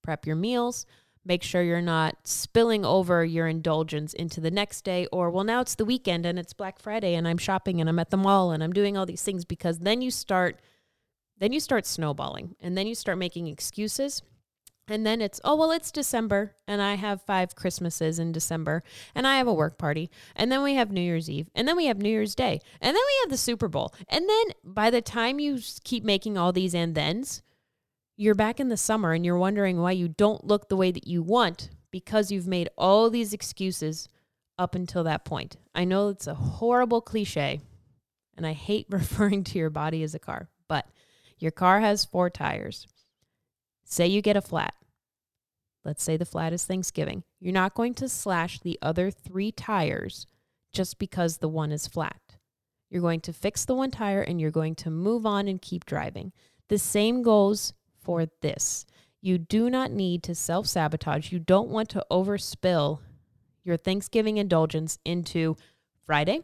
Prep 0.01 0.25
your 0.25 0.35
meals, 0.35 0.85
make 1.25 1.43
sure 1.43 1.61
you're 1.61 1.81
not 1.81 2.15
spilling 2.23 2.85
over 2.85 3.23
your 3.23 3.47
indulgence 3.47 4.13
into 4.13 4.41
the 4.41 4.51
next 4.51 4.83
day 4.83 5.07
or 5.11 5.29
well 5.29 5.43
now 5.43 5.61
it's 5.61 5.75
the 5.75 5.85
weekend 5.85 6.25
and 6.25 6.37
it's 6.37 6.53
Black 6.53 6.79
Friday 6.79 7.15
and 7.15 7.27
I'm 7.27 7.37
shopping 7.37 7.79
and 7.79 7.89
I'm 7.89 7.99
at 7.99 8.09
the 8.09 8.17
mall 8.17 8.51
and 8.51 8.63
I'm 8.63 8.73
doing 8.73 8.97
all 8.97 9.05
these 9.05 9.21
things 9.21 9.45
because 9.45 9.79
then 9.79 10.01
you 10.01 10.11
start 10.11 10.59
then 11.37 11.51
you 11.53 11.59
start 11.59 11.85
snowballing 11.85 12.55
and 12.59 12.77
then 12.77 12.87
you 12.87 12.95
start 12.95 13.17
making 13.17 13.47
excuses 13.47 14.21
and 14.87 15.05
then 15.05 15.21
it's, 15.21 15.39
oh, 15.43 15.55
well, 15.55 15.71
it's 15.71 15.91
December 15.91 16.55
and 16.67 16.81
I 16.81 16.95
have 16.95 17.21
five 17.21 17.55
Christmases 17.55 18.19
in 18.19 18.31
December 18.31 18.83
and 19.15 19.25
I 19.25 19.37
have 19.37 19.47
a 19.47 19.53
work 19.53 19.77
party. 19.77 20.09
And 20.35 20.51
then 20.51 20.61
we 20.61 20.75
have 20.75 20.91
New 20.91 21.01
Year's 21.01 21.29
Eve 21.29 21.49
and 21.55 21.67
then 21.67 21.77
we 21.77 21.85
have 21.85 21.97
New 21.97 22.09
Year's 22.09 22.35
Day 22.35 22.59
and 22.81 22.95
then 22.95 23.03
we 23.05 23.19
have 23.21 23.29
the 23.29 23.37
Super 23.37 23.67
Bowl. 23.67 23.93
And 24.09 24.27
then 24.27 24.45
by 24.63 24.89
the 24.89 25.01
time 25.01 25.39
you 25.39 25.59
keep 25.83 26.03
making 26.03 26.37
all 26.37 26.51
these 26.51 26.75
and 26.75 26.93
thens, 26.93 27.41
you're 28.17 28.35
back 28.35 28.59
in 28.59 28.69
the 28.69 28.77
summer 28.77 29.13
and 29.13 29.25
you're 29.25 29.37
wondering 29.37 29.79
why 29.79 29.91
you 29.91 30.07
don't 30.09 30.45
look 30.45 30.67
the 30.67 30.77
way 30.77 30.91
that 30.91 31.07
you 31.07 31.23
want 31.23 31.69
because 31.89 32.31
you've 32.31 32.47
made 32.47 32.69
all 32.77 33.09
these 33.09 33.33
excuses 33.33 34.09
up 34.59 34.75
until 34.75 35.03
that 35.05 35.25
point. 35.25 35.57
I 35.73 35.85
know 35.85 36.09
it's 36.09 36.27
a 36.27 36.35
horrible 36.35 37.01
cliche 37.01 37.61
and 38.35 38.45
I 38.45 38.53
hate 38.53 38.87
referring 38.89 39.45
to 39.45 39.57
your 39.57 39.69
body 39.69 40.03
as 40.03 40.13
a 40.13 40.19
car, 40.19 40.49
but 40.67 40.87
your 41.37 41.51
car 41.51 41.79
has 41.79 42.05
four 42.05 42.29
tires. 42.29 42.85
Say 43.83 44.07
you 44.07 44.21
get 44.21 44.37
a 44.37 44.41
flat. 44.41 44.73
Let's 45.85 46.03
say 46.03 46.17
the 46.17 46.25
flat 46.25 46.53
is 46.53 46.65
Thanksgiving. 46.65 47.23
You're 47.39 47.53
not 47.53 47.75
going 47.75 47.93
to 47.95 48.07
slash 48.07 48.59
the 48.59 48.79
other 48.81 49.11
three 49.11 49.51
tires 49.51 50.27
just 50.71 50.97
because 50.97 51.37
the 51.37 51.49
one 51.49 51.71
is 51.71 51.87
flat. 51.87 52.21
You're 52.89 53.01
going 53.01 53.21
to 53.21 53.33
fix 53.33 53.65
the 53.65 53.75
one 53.75 53.91
tire 53.91 54.21
and 54.21 54.39
you're 54.39 54.51
going 54.51 54.75
to 54.75 54.89
move 54.89 55.25
on 55.25 55.47
and 55.47 55.61
keep 55.61 55.85
driving. 55.85 56.31
The 56.69 56.77
same 56.77 57.21
goes 57.21 57.73
for 58.01 58.27
this. 58.41 58.85
You 59.21 59.37
do 59.37 59.69
not 59.69 59.91
need 59.91 60.23
to 60.23 60.35
self 60.35 60.67
sabotage. 60.67 61.31
You 61.31 61.39
don't 61.39 61.69
want 61.69 61.89
to 61.89 62.05
overspill 62.11 62.99
your 63.63 63.77
Thanksgiving 63.77 64.37
indulgence 64.37 64.99
into 65.05 65.55
Friday, 66.05 66.41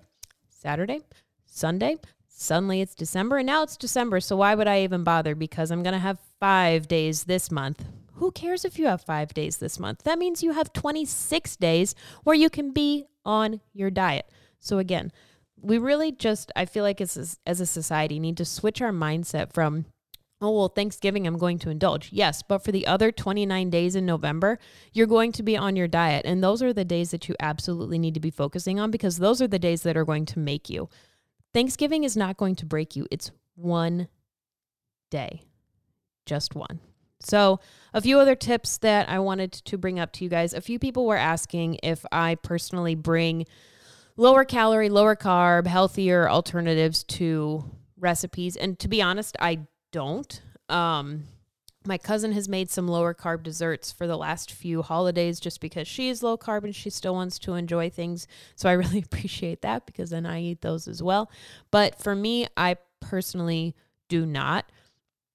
Saturday, 0.48 1.02
Sunday, 1.46 1.98
suddenly 2.40 2.80
it's 2.82 2.96
December 2.96 3.38
and 3.38 3.48
now 3.48 3.64
it's 3.64 3.76
December. 3.76 4.20
So 4.20 4.38
why 4.38 4.56
would 4.56 4.68
I 4.68 4.84
even 4.84 5.04
bother? 5.04 5.36
Because 5.36 5.72
I'm 5.72 5.84
going 5.84 5.94
to 5.94 6.00
have 6.00 6.20
five 6.40 6.88
days 6.88 7.26
this 7.26 7.52
month. 7.52 7.84
Who 8.14 8.32
cares 8.32 8.66
if 8.66 8.80
you 8.80 8.88
have 8.88 9.02
five 9.02 9.34
days 9.34 9.58
this 9.58 9.80
month? 9.80 10.04
That 10.04 10.20
means 10.20 10.42
you 10.42 10.54
have 10.54 10.74
26 10.74 11.58
days 11.58 11.96
where 12.24 12.36
you 12.36 12.50
can 12.50 12.72
be 12.72 13.08
on 13.26 13.62
your 13.74 13.90
diet. 13.90 14.30
So 14.60 14.78
again, 14.78 15.12
we 15.62 15.78
really 15.78 16.12
just, 16.12 16.52
I 16.56 16.66
feel 16.66 16.84
like 16.84 17.02
as 17.02 17.40
as 17.46 17.60
a 17.60 17.66
society, 17.66 18.20
need 18.20 18.38
to 18.38 18.46
switch 18.46 18.82
our 18.82 18.92
mindset 18.92 19.54
from, 19.54 19.86
oh, 20.42 20.52
well, 20.52 20.70
Thanksgiving, 20.70 21.28
I'm 21.28 21.38
going 21.38 21.60
to 21.60 21.70
indulge. 21.70 22.10
Yes, 22.12 22.42
but 22.42 22.64
for 22.64 22.72
the 22.72 22.88
other 22.88 23.12
29 23.12 23.70
days 23.70 23.96
in 23.96 24.06
November, 24.06 24.60
you're 24.94 25.08
going 25.08 25.34
to 25.34 25.44
be 25.44 25.58
on 25.58 25.76
your 25.76 25.88
diet. 25.88 26.26
And 26.26 26.42
those 26.42 26.64
are 26.64 26.72
the 26.72 26.86
days 26.86 27.12
that 27.12 27.28
you 27.28 27.36
absolutely 27.42 28.00
need 28.00 28.14
to 28.14 28.22
be 28.22 28.32
focusing 28.32 28.80
on 28.80 28.92
because 28.92 29.18
those 29.18 29.42
are 29.42 29.48
the 29.48 29.60
days 29.60 29.84
that 29.84 29.98
are 29.98 30.06
going 30.06 30.26
to 30.28 30.40
make 30.40 30.70
you. 30.70 30.90
Thanksgiving 31.54 32.04
is 32.04 32.16
not 32.16 32.38
going 32.38 32.56
to 32.56 32.66
break 32.66 32.96
you. 32.96 33.08
It's 33.12 33.32
one 33.56 34.08
day, 35.10 35.44
just 36.26 36.56
one. 36.56 36.80
So, 37.22 37.60
a 37.94 38.02
few 38.02 38.18
other 38.20 38.36
tips 38.36 38.78
that 38.78 39.10
I 39.10 39.20
wanted 39.20 39.52
to 39.52 39.78
bring 39.78 40.00
up 40.00 40.14
to 40.14 40.24
you 40.24 40.30
guys. 40.30 40.54
A 40.54 40.62
few 40.62 40.80
people 40.80 41.06
were 41.06 41.18
asking 41.18 41.80
if 41.84 42.06
I 42.12 42.36
personally 42.36 42.96
bring 42.96 43.46
lower 44.16 44.46
calorie, 44.46 44.90
lower 44.90 45.16
carb, 45.16 45.68
healthier 45.68 46.30
alternatives 46.30 47.04
to 47.06 47.66
recipes. 47.98 48.56
And 48.56 48.80
to 48.80 48.88
be 48.88 49.02
honest, 49.02 49.36
I 49.40 49.60
don't. 49.92 50.42
Um, 50.70 51.24
my 51.86 51.98
cousin 51.98 52.34
has 52.34 52.50
made 52.50 52.70
some 52.70 52.88
lower 52.88 53.14
carb 53.14 53.44
desserts 53.44 53.92
for 53.92 54.06
the 54.06 54.18
last 54.18 54.52
few 54.52 54.82
holidays 54.82 55.40
just 55.40 55.62
because 55.62 55.88
she 55.88 56.10
is 56.10 56.22
low 56.22 56.38
carb 56.38 56.64
and 56.64 56.76
she 56.76 56.90
still 56.90 57.14
wants 57.14 57.40
to 57.40 57.54
enjoy 57.54 57.90
things. 57.90 58.28
So 58.56 58.70
I 58.70 58.74
really 58.74 59.00
appreciate 59.00 59.62
that 59.62 59.86
because 59.86 60.10
then 60.10 60.26
I 60.26 60.42
eat 60.42 60.62
those 60.62 60.88
as 60.88 61.02
well. 61.02 61.32
But 61.72 61.98
for 61.98 62.16
me, 62.16 62.48
I 62.58 62.78
personally 63.00 63.76
do 64.10 64.26
not 64.26 64.72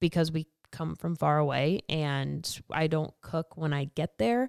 because 0.01 0.31
we 0.31 0.47
come 0.71 0.97
from 0.97 1.17
far 1.17 1.39
away 1.39 1.81
and 1.89 2.61
I 2.71 2.89
don't 2.89 3.15
cook 3.23 3.57
when 3.57 3.73
I 3.73 3.85
get 3.95 4.19
there. 4.19 4.49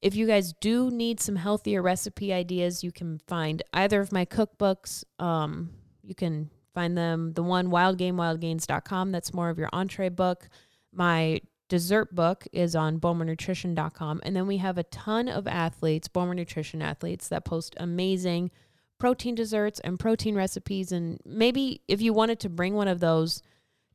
If 0.00 0.14
you 0.14 0.26
guys 0.26 0.52
do 0.52 0.90
need 0.90 1.20
some 1.20 1.36
healthier 1.36 1.82
recipe 1.82 2.32
ideas, 2.32 2.84
you 2.84 2.92
can 2.92 3.20
find 3.26 3.62
either 3.72 4.00
of 4.00 4.12
my 4.12 4.24
cookbooks. 4.24 5.04
Um, 5.18 5.70
you 6.02 6.14
can 6.14 6.50
find 6.74 6.96
them 6.96 7.32
the 7.32 7.42
one 7.42 7.68
wildgamewildgains.com 7.68 9.12
that's 9.12 9.32
more 9.32 9.48
of 9.48 9.58
your 9.58 9.70
entree 9.72 10.08
book. 10.08 10.48
My 10.94 11.40
dessert 11.68 12.14
book 12.14 12.46
is 12.52 12.76
on 12.76 13.00
bowmarnutrition.com 13.00 14.20
and 14.22 14.36
then 14.36 14.46
we 14.46 14.58
have 14.58 14.78
a 14.78 14.84
ton 14.84 15.28
of 15.28 15.46
athletes, 15.46 16.08
Bowmar 16.08 16.34
Nutrition 16.34 16.82
athletes 16.82 17.28
that 17.28 17.44
post 17.44 17.74
amazing 17.78 18.50
protein 18.98 19.34
desserts 19.34 19.80
and 19.80 19.98
protein 19.98 20.34
recipes 20.34 20.92
and 20.92 21.18
maybe 21.24 21.82
if 21.88 22.00
you 22.00 22.12
wanted 22.12 22.38
to 22.40 22.48
bring 22.48 22.74
one 22.74 22.88
of 22.88 23.00
those 23.00 23.42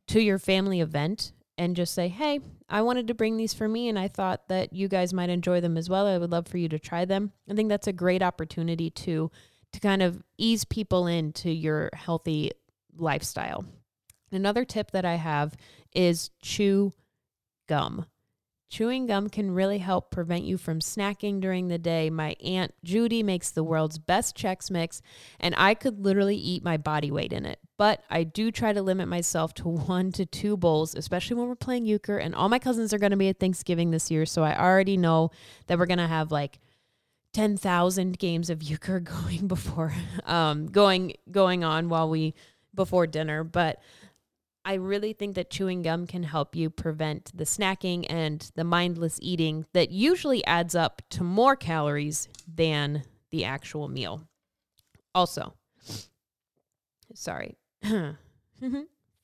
to 0.08 0.22
your 0.22 0.40
family 0.40 0.82
event 0.82 1.32
and 1.58 1.76
just 1.76 1.94
say, 1.94 2.08
hey, 2.08 2.40
I 2.70 2.82
wanted 2.82 3.08
to 3.08 3.14
bring 3.14 3.38
these 3.38 3.54
for 3.54 3.68
me 3.68 3.90
and 3.90 4.00
I 4.00 4.08
thought 4.08 4.48
that 4.48 4.74
you 4.74 4.88
guys 4.88 5.14
might 5.14 5.30
enjoy 5.30 5.62
them 5.62 5.78
as 5.78 5.90
well. 5.90 6.08
I 6.08 6.18
would 6.18 6.32
love 6.32 6.48
for 6.48 6.58
you 6.58 6.70
to 6.70 6.80
try 6.80 7.06
them. 7.06 7.34
I 7.50 7.54
think 7.54 7.70
that's 7.70 7.88
a 7.88 7.94
great 7.94 8.24
opportunity 8.24 8.90
to 8.92 9.30
to 9.72 9.80
kind 9.80 10.02
of 10.02 10.24
ease 10.38 10.66
people 10.66 11.06
into 11.06 11.52
your 11.52 11.92
healthy 11.94 12.52
lifestyle. 12.98 13.66
Another 14.32 14.66
tip 14.66 14.92
that 14.92 15.06
I 15.06 15.16
have 15.16 15.56
is 15.94 16.30
chew 16.42 16.94
gum. 17.68 18.06
Chewing 18.70 19.08
gum 19.08 19.30
can 19.30 19.50
really 19.50 19.80
help 19.80 20.12
prevent 20.12 20.44
you 20.44 20.56
from 20.56 20.80
snacking 20.80 21.42
during 21.42 21.68
the 21.70 21.80
day. 21.80 22.12
My 22.12 22.36
Aunt 22.44 22.72
Judy 22.84 23.24
makes 23.24 23.50
the 23.50 23.64
world's 23.64 23.98
best 23.98 24.38
Chex 24.38 24.70
Mix, 24.70 25.02
and 25.40 25.56
I 25.58 25.74
could 25.74 26.06
literally 26.06 26.36
eat 26.36 26.64
my 26.64 26.78
body 26.78 27.10
weight 27.10 27.34
in 27.34 27.48
it. 27.48 27.58
But 27.80 28.04
I 28.12 28.24
do 28.24 28.52
try 28.52 28.72
to 28.72 28.84
limit 28.84 29.08
myself 29.08 29.56
to 29.56 29.68
one 29.68 30.12
to 30.12 30.26
two 30.26 30.56
bowls, 30.56 30.94
especially 30.94 31.38
when 31.38 31.48
we're 31.48 31.56
playing 31.56 31.88
euchre. 31.88 32.18
And 32.18 32.36
all 32.36 32.48
my 32.48 32.60
cousins 32.60 32.94
are 32.94 33.00
going 33.00 33.10
to 33.10 33.18
be 33.18 33.30
at 33.30 33.40
Thanksgiving 33.40 33.90
this 33.90 34.12
year, 34.12 34.28
so 34.28 34.44
I 34.44 34.56
already 34.56 34.98
know 34.98 35.32
that 35.66 35.80
we're 35.80 35.88
going 35.88 35.98
to 35.98 36.08
have 36.08 36.32
like 36.32 36.60
10,000 37.34 38.20
games 38.20 38.52
of 38.52 38.62
euchre 38.62 39.00
going 39.00 39.48
before 39.48 39.94
um 40.26 40.66
going 40.68 41.14
going 41.32 41.64
on 41.64 41.90
while 41.90 42.10
we 42.10 42.36
before 42.76 43.08
dinner, 43.08 43.44
but 43.44 43.82
I 44.66 44.74
really 44.74 45.14
think 45.14 45.36
that 45.36 45.50
chewing 45.50 45.82
gum 45.82 46.06
can 46.06 46.24
help 46.24 46.56
you 46.56 46.70
prevent 46.70 47.36
the 47.36 47.46
snacking 47.46 48.06
and 48.10 48.50
the 48.56 48.64
mindless 48.64 49.20
eating 49.22 49.66
that 49.74 49.90
usually 49.90 50.46
adds 50.46 50.76
up 50.76 51.02
to 51.12 51.24
more 51.24 51.56
calories 51.56 52.28
than 52.48 53.04
the 53.32 53.46
actual 53.46 53.88
meal. 53.88 54.28
Also, 55.16 55.54
sorry. 57.14 57.58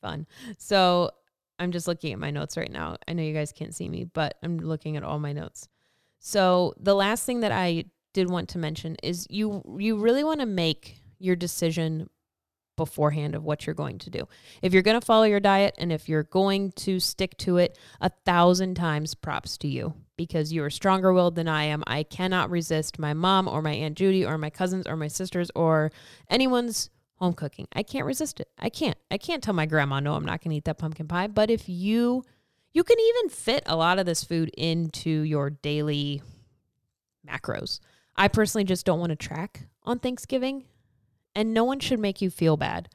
Fun. 0.01 0.27
So, 0.57 1.11
I'm 1.57 1.71
just 1.71 1.87
looking 1.87 2.11
at 2.11 2.19
my 2.19 2.31
notes 2.31 2.57
right 2.57 2.71
now. 2.71 2.97
I 3.07 3.13
know 3.13 3.23
you 3.23 3.33
guys 3.33 3.51
can't 3.51 3.73
see 3.73 3.87
me, 3.87 4.03
but 4.03 4.35
I'm 4.43 4.57
looking 4.57 4.97
at 4.97 5.03
all 5.03 5.19
my 5.19 5.31
notes. 5.31 5.67
So, 6.19 6.73
the 6.77 6.95
last 6.95 7.25
thing 7.25 7.41
that 7.41 7.51
I 7.51 7.85
did 8.13 8.29
want 8.29 8.49
to 8.49 8.57
mention 8.57 8.95
is 9.03 9.27
you 9.29 9.61
you 9.77 9.97
really 9.97 10.23
want 10.23 10.39
to 10.39 10.45
make 10.45 10.99
your 11.19 11.35
decision 11.35 12.09
beforehand 12.75 13.35
of 13.35 13.43
what 13.43 13.65
you're 13.65 13.73
going 13.73 13.97
to 13.99 14.09
do. 14.09 14.27
If 14.61 14.73
you're 14.73 14.81
going 14.81 14.99
to 14.99 15.05
follow 15.05 15.23
your 15.23 15.39
diet 15.39 15.75
and 15.77 15.91
if 15.91 16.09
you're 16.09 16.23
going 16.23 16.71
to 16.73 16.99
stick 16.99 17.37
to 17.39 17.57
it, 17.57 17.77
a 18.01 18.09
thousand 18.25 18.75
times 18.75 19.15
props 19.15 19.57
to 19.59 19.67
you 19.67 19.93
because 20.17 20.53
you 20.53 20.63
are 20.63 20.69
stronger 20.69 21.13
willed 21.13 21.35
than 21.35 21.47
I 21.47 21.63
am. 21.65 21.83
I 21.87 22.03
cannot 22.03 22.49
resist 22.49 22.99
my 22.99 23.13
mom 23.13 23.47
or 23.47 23.61
my 23.61 23.73
Aunt 23.73 23.97
Judy 23.97 24.25
or 24.25 24.37
my 24.37 24.49
cousins 24.49 24.87
or 24.87 24.95
my 24.95 25.07
sisters 25.07 25.51
or 25.55 25.91
anyone's 26.29 26.89
home 27.15 27.33
cooking. 27.33 27.67
I 27.73 27.83
can't 27.83 28.05
resist 28.05 28.39
it. 28.39 28.49
I 28.57 28.69
can't. 28.69 28.97
I 29.09 29.17
can't 29.17 29.43
tell 29.43 29.53
my 29.53 29.65
grandma, 29.65 29.99
no, 29.99 30.15
I'm 30.15 30.25
not 30.25 30.41
going 30.41 30.51
to 30.51 30.57
eat 30.57 30.65
that 30.65 30.77
pumpkin 30.77 31.07
pie. 31.07 31.27
But 31.27 31.49
if 31.49 31.67
you, 31.67 32.23
you 32.73 32.83
can 32.83 32.97
even 32.99 33.29
fit 33.29 33.63
a 33.65 33.75
lot 33.75 33.99
of 33.99 34.05
this 34.05 34.23
food 34.23 34.49
into 34.57 35.09
your 35.09 35.49
daily 35.49 36.21
macros. 37.27 37.79
I 38.15 38.27
personally 38.27 38.65
just 38.65 38.85
don't 38.85 38.99
want 38.99 39.11
to 39.11 39.15
track 39.15 39.67
on 39.83 39.99
Thanksgiving. 39.99 40.65
And 41.35 41.53
no 41.53 41.63
one 41.63 41.79
should 41.79 41.99
make 41.99 42.21
you 42.21 42.29
feel 42.29 42.57
bad 42.57 42.89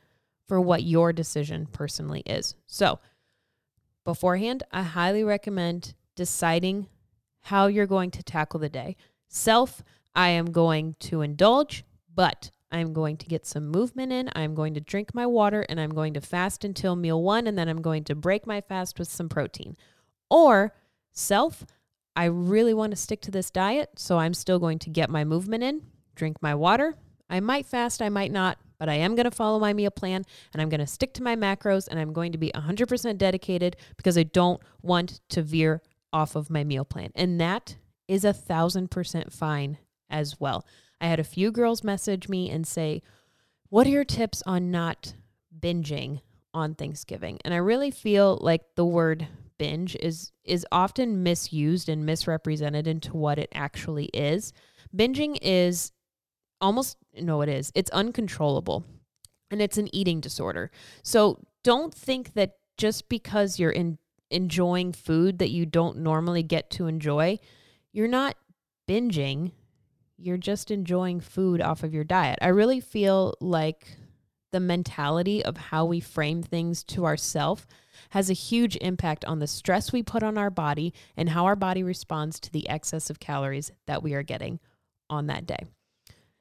for 0.49 0.61
what 0.61 0.83
your 0.83 1.13
decision 1.13 1.67
personally 1.67 2.23
is. 2.27 2.55
So, 2.67 2.99
beforehand, 4.05 4.63
I 4.73 4.83
highly 4.83 5.23
recommend 5.23 5.95
deciding 6.17 6.89
how 7.43 7.67
you're 7.67 7.87
going 7.87 8.11
to 8.13 8.23
tackle 8.23 8.61
the 8.61 8.69
day. 8.69 8.97
Self, 9.29 9.83
I 10.15 10.31
am 10.31 10.47
going 10.47 10.97
to 11.01 11.21
indulge, 11.21 11.85
but 12.13 12.51
I'm 12.73 12.93
going 12.93 13.17
to 13.19 13.27
get 13.27 13.47
some 13.47 13.69
movement 13.69 14.13
in. 14.13 14.31
I'm 14.35 14.55
going 14.55 14.75
to 14.75 14.81
drink 14.81 15.15
my 15.15 15.27
water 15.27 15.65
and 15.69 15.81
I'm 15.81 15.91
going 15.91 16.15
to 16.15 16.21
fast 16.21 16.65
until 16.65 16.97
meal 16.97 17.23
one, 17.23 17.47
and 17.47 17.59
then 17.59 17.69
I'm 17.69 17.83
going 17.83 18.05
to 18.05 18.15
break 18.15 18.47
my 18.47 18.61
fast 18.61 18.99
with 18.99 19.09
some 19.09 19.29
protein. 19.29 19.77
Or 20.29 20.75
self, 21.13 21.65
I 22.17 22.25
really 22.25 22.75
want 22.75 22.91
to 22.91 22.97
stick 22.97 23.21
to 23.23 23.31
this 23.31 23.51
diet, 23.51 23.91
so 23.97 24.19
I'm 24.19 24.35
still 24.35 24.59
going 24.59 24.79
to 24.81 24.91
get 24.91 25.11
my 25.11 25.25
movement 25.25 25.63
in, 25.63 25.83
drink 26.15 26.43
my 26.43 26.55
water, 26.55 26.97
I 27.31 27.41
might 27.41 27.65
fast, 27.65 28.03
I 28.03 28.09
might 28.09 28.33
not, 28.33 28.59
but 28.79 28.89
I 28.89 28.95
am 28.95 29.15
going 29.15 29.25
to 29.25 29.31
follow 29.31 29.59
my 29.59 29.73
meal 29.73 29.91
plan 29.91 30.25
and 30.53 30.61
I'm 30.61 30.69
going 30.69 30.81
to 30.81 30.87
stick 30.87 31.15
to 31.15 31.23
my 31.23 31.37
macros 31.37 31.87
and 31.89 31.99
I'm 31.99 32.13
going 32.13 32.33
to 32.33 32.39
be 32.39 32.51
100% 32.55 33.19
dedicated 33.19 33.77
because 33.97 34.19
I 34.19 34.25
don't 34.25 34.61
want 34.83 35.21
to 35.31 35.43
veer 35.43 35.81
off 36.13 36.35
of 36.35 36.51
my 36.51 36.65
meal 36.65 36.85
plan. 36.85 37.13
And 37.15 37.41
that 37.41 37.77
is 38.09 38.25
a 38.25 38.33
thousand 38.33 38.91
percent 38.91 39.33
fine 39.33 39.79
as 40.11 40.41
well. 40.41 40.67
I 41.01 41.07
had 41.07 41.21
a 41.21 41.25
few 41.25 41.53
girls 41.53 41.85
message 41.85 42.29
me 42.29 42.51
and 42.51 42.67
say, 42.67 43.03
What 43.69 43.87
are 43.87 43.91
your 43.91 44.05
tips 44.05 44.43
on 44.45 44.71
not 44.71 45.15
binging 45.59 46.21
on 46.53 46.75
Thanksgiving? 46.75 47.39
And 47.45 47.55
I 47.55 47.59
really 47.59 47.91
feel 47.91 48.39
like 48.41 48.63
the 48.75 48.85
word 48.85 49.29
binge 49.59 49.95
is 50.01 50.33
is 50.43 50.67
often 50.73 51.23
misused 51.23 51.89
and 51.89 52.05
misrepresented 52.05 52.87
into 52.87 53.17
what 53.17 53.39
it 53.39 53.51
actually 53.55 54.07
is. 54.07 54.53
Binging 54.97 55.39
is 55.41 55.93
almost 56.61 56.97
no, 57.15 57.43
it 57.43 57.49
is. 57.49 57.73
It's 57.75 57.91
uncontrollable 57.91 58.85
and 59.51 59.61
it's 59.61 59.79
an 59.79 59.95
eating 59.95 60.21
disorder. 60.21 60.71
So 61.03 61.41
don't 61.63 61.95
think 61.95 62.35
that 62.35 62.57
just 62.77 63.09
because 63.09 63.59
you're 63.59 63.71
in, 63.71 63.99
enjoying 64.31 64.93
food 64.93 65.39
that 65.39 65.51
you 65.51 65.67
don't 65.67 65.99
normally 65.99 66.43
get 66.43 66.71
to 66.71 66.87
enjoy, 66.87 67.39
you're 67.93 68.09
not 68.09 68.37
binging. 68.89 69.53
You're 70.17 70.37
just 70.37 70.71
enjoying 70.71 71.21
food 71.21 71.61
off 71.61 71.83
of 71.83 71.95
your 71.95 72.05
diet. 72.05 72.39
I 72.43 72.49
really 72.49 72.81
feel 72.81 73.35
like 73.41 73.97
the 74.53 74.61
mentality 74.61 75.45
of 75.45 75.57
how 75.57 75.85
we 75.85 76.01
frame 76.01 76.43
things 76.43 76.83
to 76.85 77.07
ourselves 77.07 77.67
has 78.11 78.31
a 78.31 78.35
huge 78.35 78.77
impact 78.81 79.25
on 79.25 79.39
the 79.39 79.47
stress 79.47 79.93
we 79.93 80.03
put 80.03 80.23
on 80.23 80.37
our 80.37 80.51
body 80.51 80.93
and 81.17 81.31
how 81.31 81.45
our 81.45 81.57
body 81.57 81.83
responds 81.83 82.41
to 82.41 82.53
the 82.53 82.69
excess 82.69 83.11
of 83.11 83.21
calories 83.21 83.71
that 83.87 84.03
we 84.03 84.15
are 84.15 84.23
getting 84.23 84.59
on 85.09 85.27
that 85.27 85.47
day. 85.47 85.67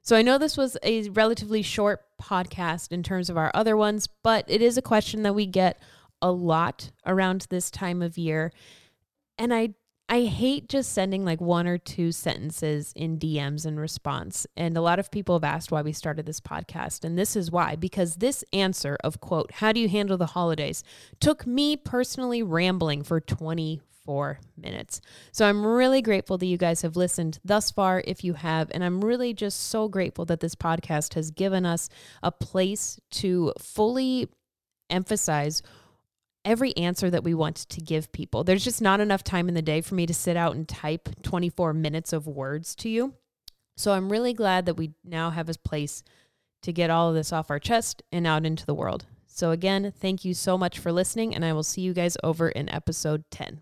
So 0.02 0.16
I 0.16 0.22
know 0.22 0.38
this 0.38 0.58
was 0.58 0.78
a 0.82 1.10
relatively 1.10 1.62
short 1.62 2.02
podcast 2.22 2.92
in 2.92 3.04
terms 3.04 3.30
of 3.30 3.38
our 3.38 3.52
other 3.54 3.78
ones, 3.78 4.08
but 4.24 4.46
it 4.48 4.62
is 4.62 4.78
a 4.78 4.82
question 4.82 5.24
that 5.24 5.36
we 5.36 5.46
get 5.46 5.82
a 6.22 6.32
lot 6.32 6.92
around 7.06 7.48
this 7.50 7.70
time 7.70 8.02
of 8.02 8.18
year. 8.18 8.52
And 9.38 9.54
I 9.54 9.76
I 10.12 10.24
hate 10.24 10.68
just 10.68 10.92
sending 10.92 11.24
like 11.24 11.40
one 11.40 11.68
or 11.68 11.78
two 11.78 12.12
sentences 12.12 12.92
in 12.96 13.20
DMs 13.20 13.68
in 13.68 13.80
response. 13.80 14.48
And 14.58 14.76
a 14.76 14.82
lot 14.82 14.98
of 14.98 15.12
people 15.12 15.36
have 15.36 15.44
asked 15.44 15.72
why 15.72 15.84
we 15.84 15.94
started 15.94 16.26
this 16.26 16.42
podcast. 16.42 17.04
And 17.04 17.16
this 17.16 17.36
is 17.36 17.52
why, 17.52 17.76
because 17.76 18.16
this 18.16 18.44
answer 18.52 18.98
of 19.04 19.22
quote, 19.22 19.52
how 19.52 19.72
do 19.72 19.80
you 19.80 19.88
handle 19.88 20.18
the 20.18 20.26
holidays 20.26 20.84
took 21.20 21.46
me 21.46 21.78
personally 21.78 22.42
rambling 22.42 23.04
for 23.04 23.22
20 23.22 23.82
four 24.10 24.40
minutes. 24.58 25.02
So 25.32 25.46
I'm 25.46 25.64
really 25.64 26.02
grateful 26.02 26.40
that 26.40 26.48
you 26.48 26.58
guys 26.58 26.82
have 26.82 26.96
listened 26.96 27.38
thus 27.46 27.70
far, 27.70 28.02
if 28.08 28.24
you 28.24 28.34
have. 28.34 28.72
And 28.74 28.84
I'm 28.84 29.06
really 29.06 29.36
just 29.36 29.68
so 29.68 29.88
grateful 29.88 30.26
that 30.26 30.40
this 30.40 30.56
podcast 30.56 31.14
has 31.14 31.30
given 31.30 31.64
us 31.64 31.90
a 32.24 32.32
place 32.32 33.00
to 33.12 33.54
fully 33.60 34.28
emphasize 34.90 35.62
every 36.44 36.76
answer 36.76 37.12
that 37.12 37.24
we 37.24 37.36
want 37.36 37.58
to 37.58 37.82
give 37.82 38.12
people. 38.12 38.44
There's 38.44 38.64
just 38.64 38.82
not 38.82 39.00
enough 39.00 39.24
time 39.24 39.48
in 39.48 39.54
the 39.54 39.62
day 39.62 39.80
for 39.82 39.94
me 39.94 40.08
to 40.08 40.14
sit 40.16 40.36
out 40.36 40.56
and 40.56 40.68
type 40.68 41.10
24 41.22 41.76
minutes 41.76 42.12
of 42.12 42.26
words 42.26 42.74
to 42.78 42.90
you. 42.90 43.14
So 43.78 43.92
I'm 43.92 44.12
really 44.12 44.34
glad 44.34 44.66
that 44.66 44.74
we 44.74 44.96
now 45.04 45.30
have 45.30 45.50
a 45.50 45.54
place 45.64 46.04
to 46.64 46.74
get 46.74 46.90
all 46.90 47.10
of 47.10 47.16
this 47.16 47.32
off 47.32 47.52
our 47.52 47.60
chest 47.60 48.02
and 48.12 48.26
out 48.26 48.44
into 48.44 48.66
the 48.66 48.74
world. 48.74 49.06
So, 49.28 49.52
again, 49.52 49.94
thank 49.96 50.26
you 50.26 50.34
so 50.34 50.58
much 50.58 50.80
for 50.80 50.92
listening, 50.92 51.36
and 51.36 51.46
I 51.46 51.54
will 51.54 51.62
see 51.62 51.82
you 51.82 51.94
guys 51.94 52.18
over 52.24 52.50
in 52.50 52.68
episode 52.70 53.24
10. 53.30 53.62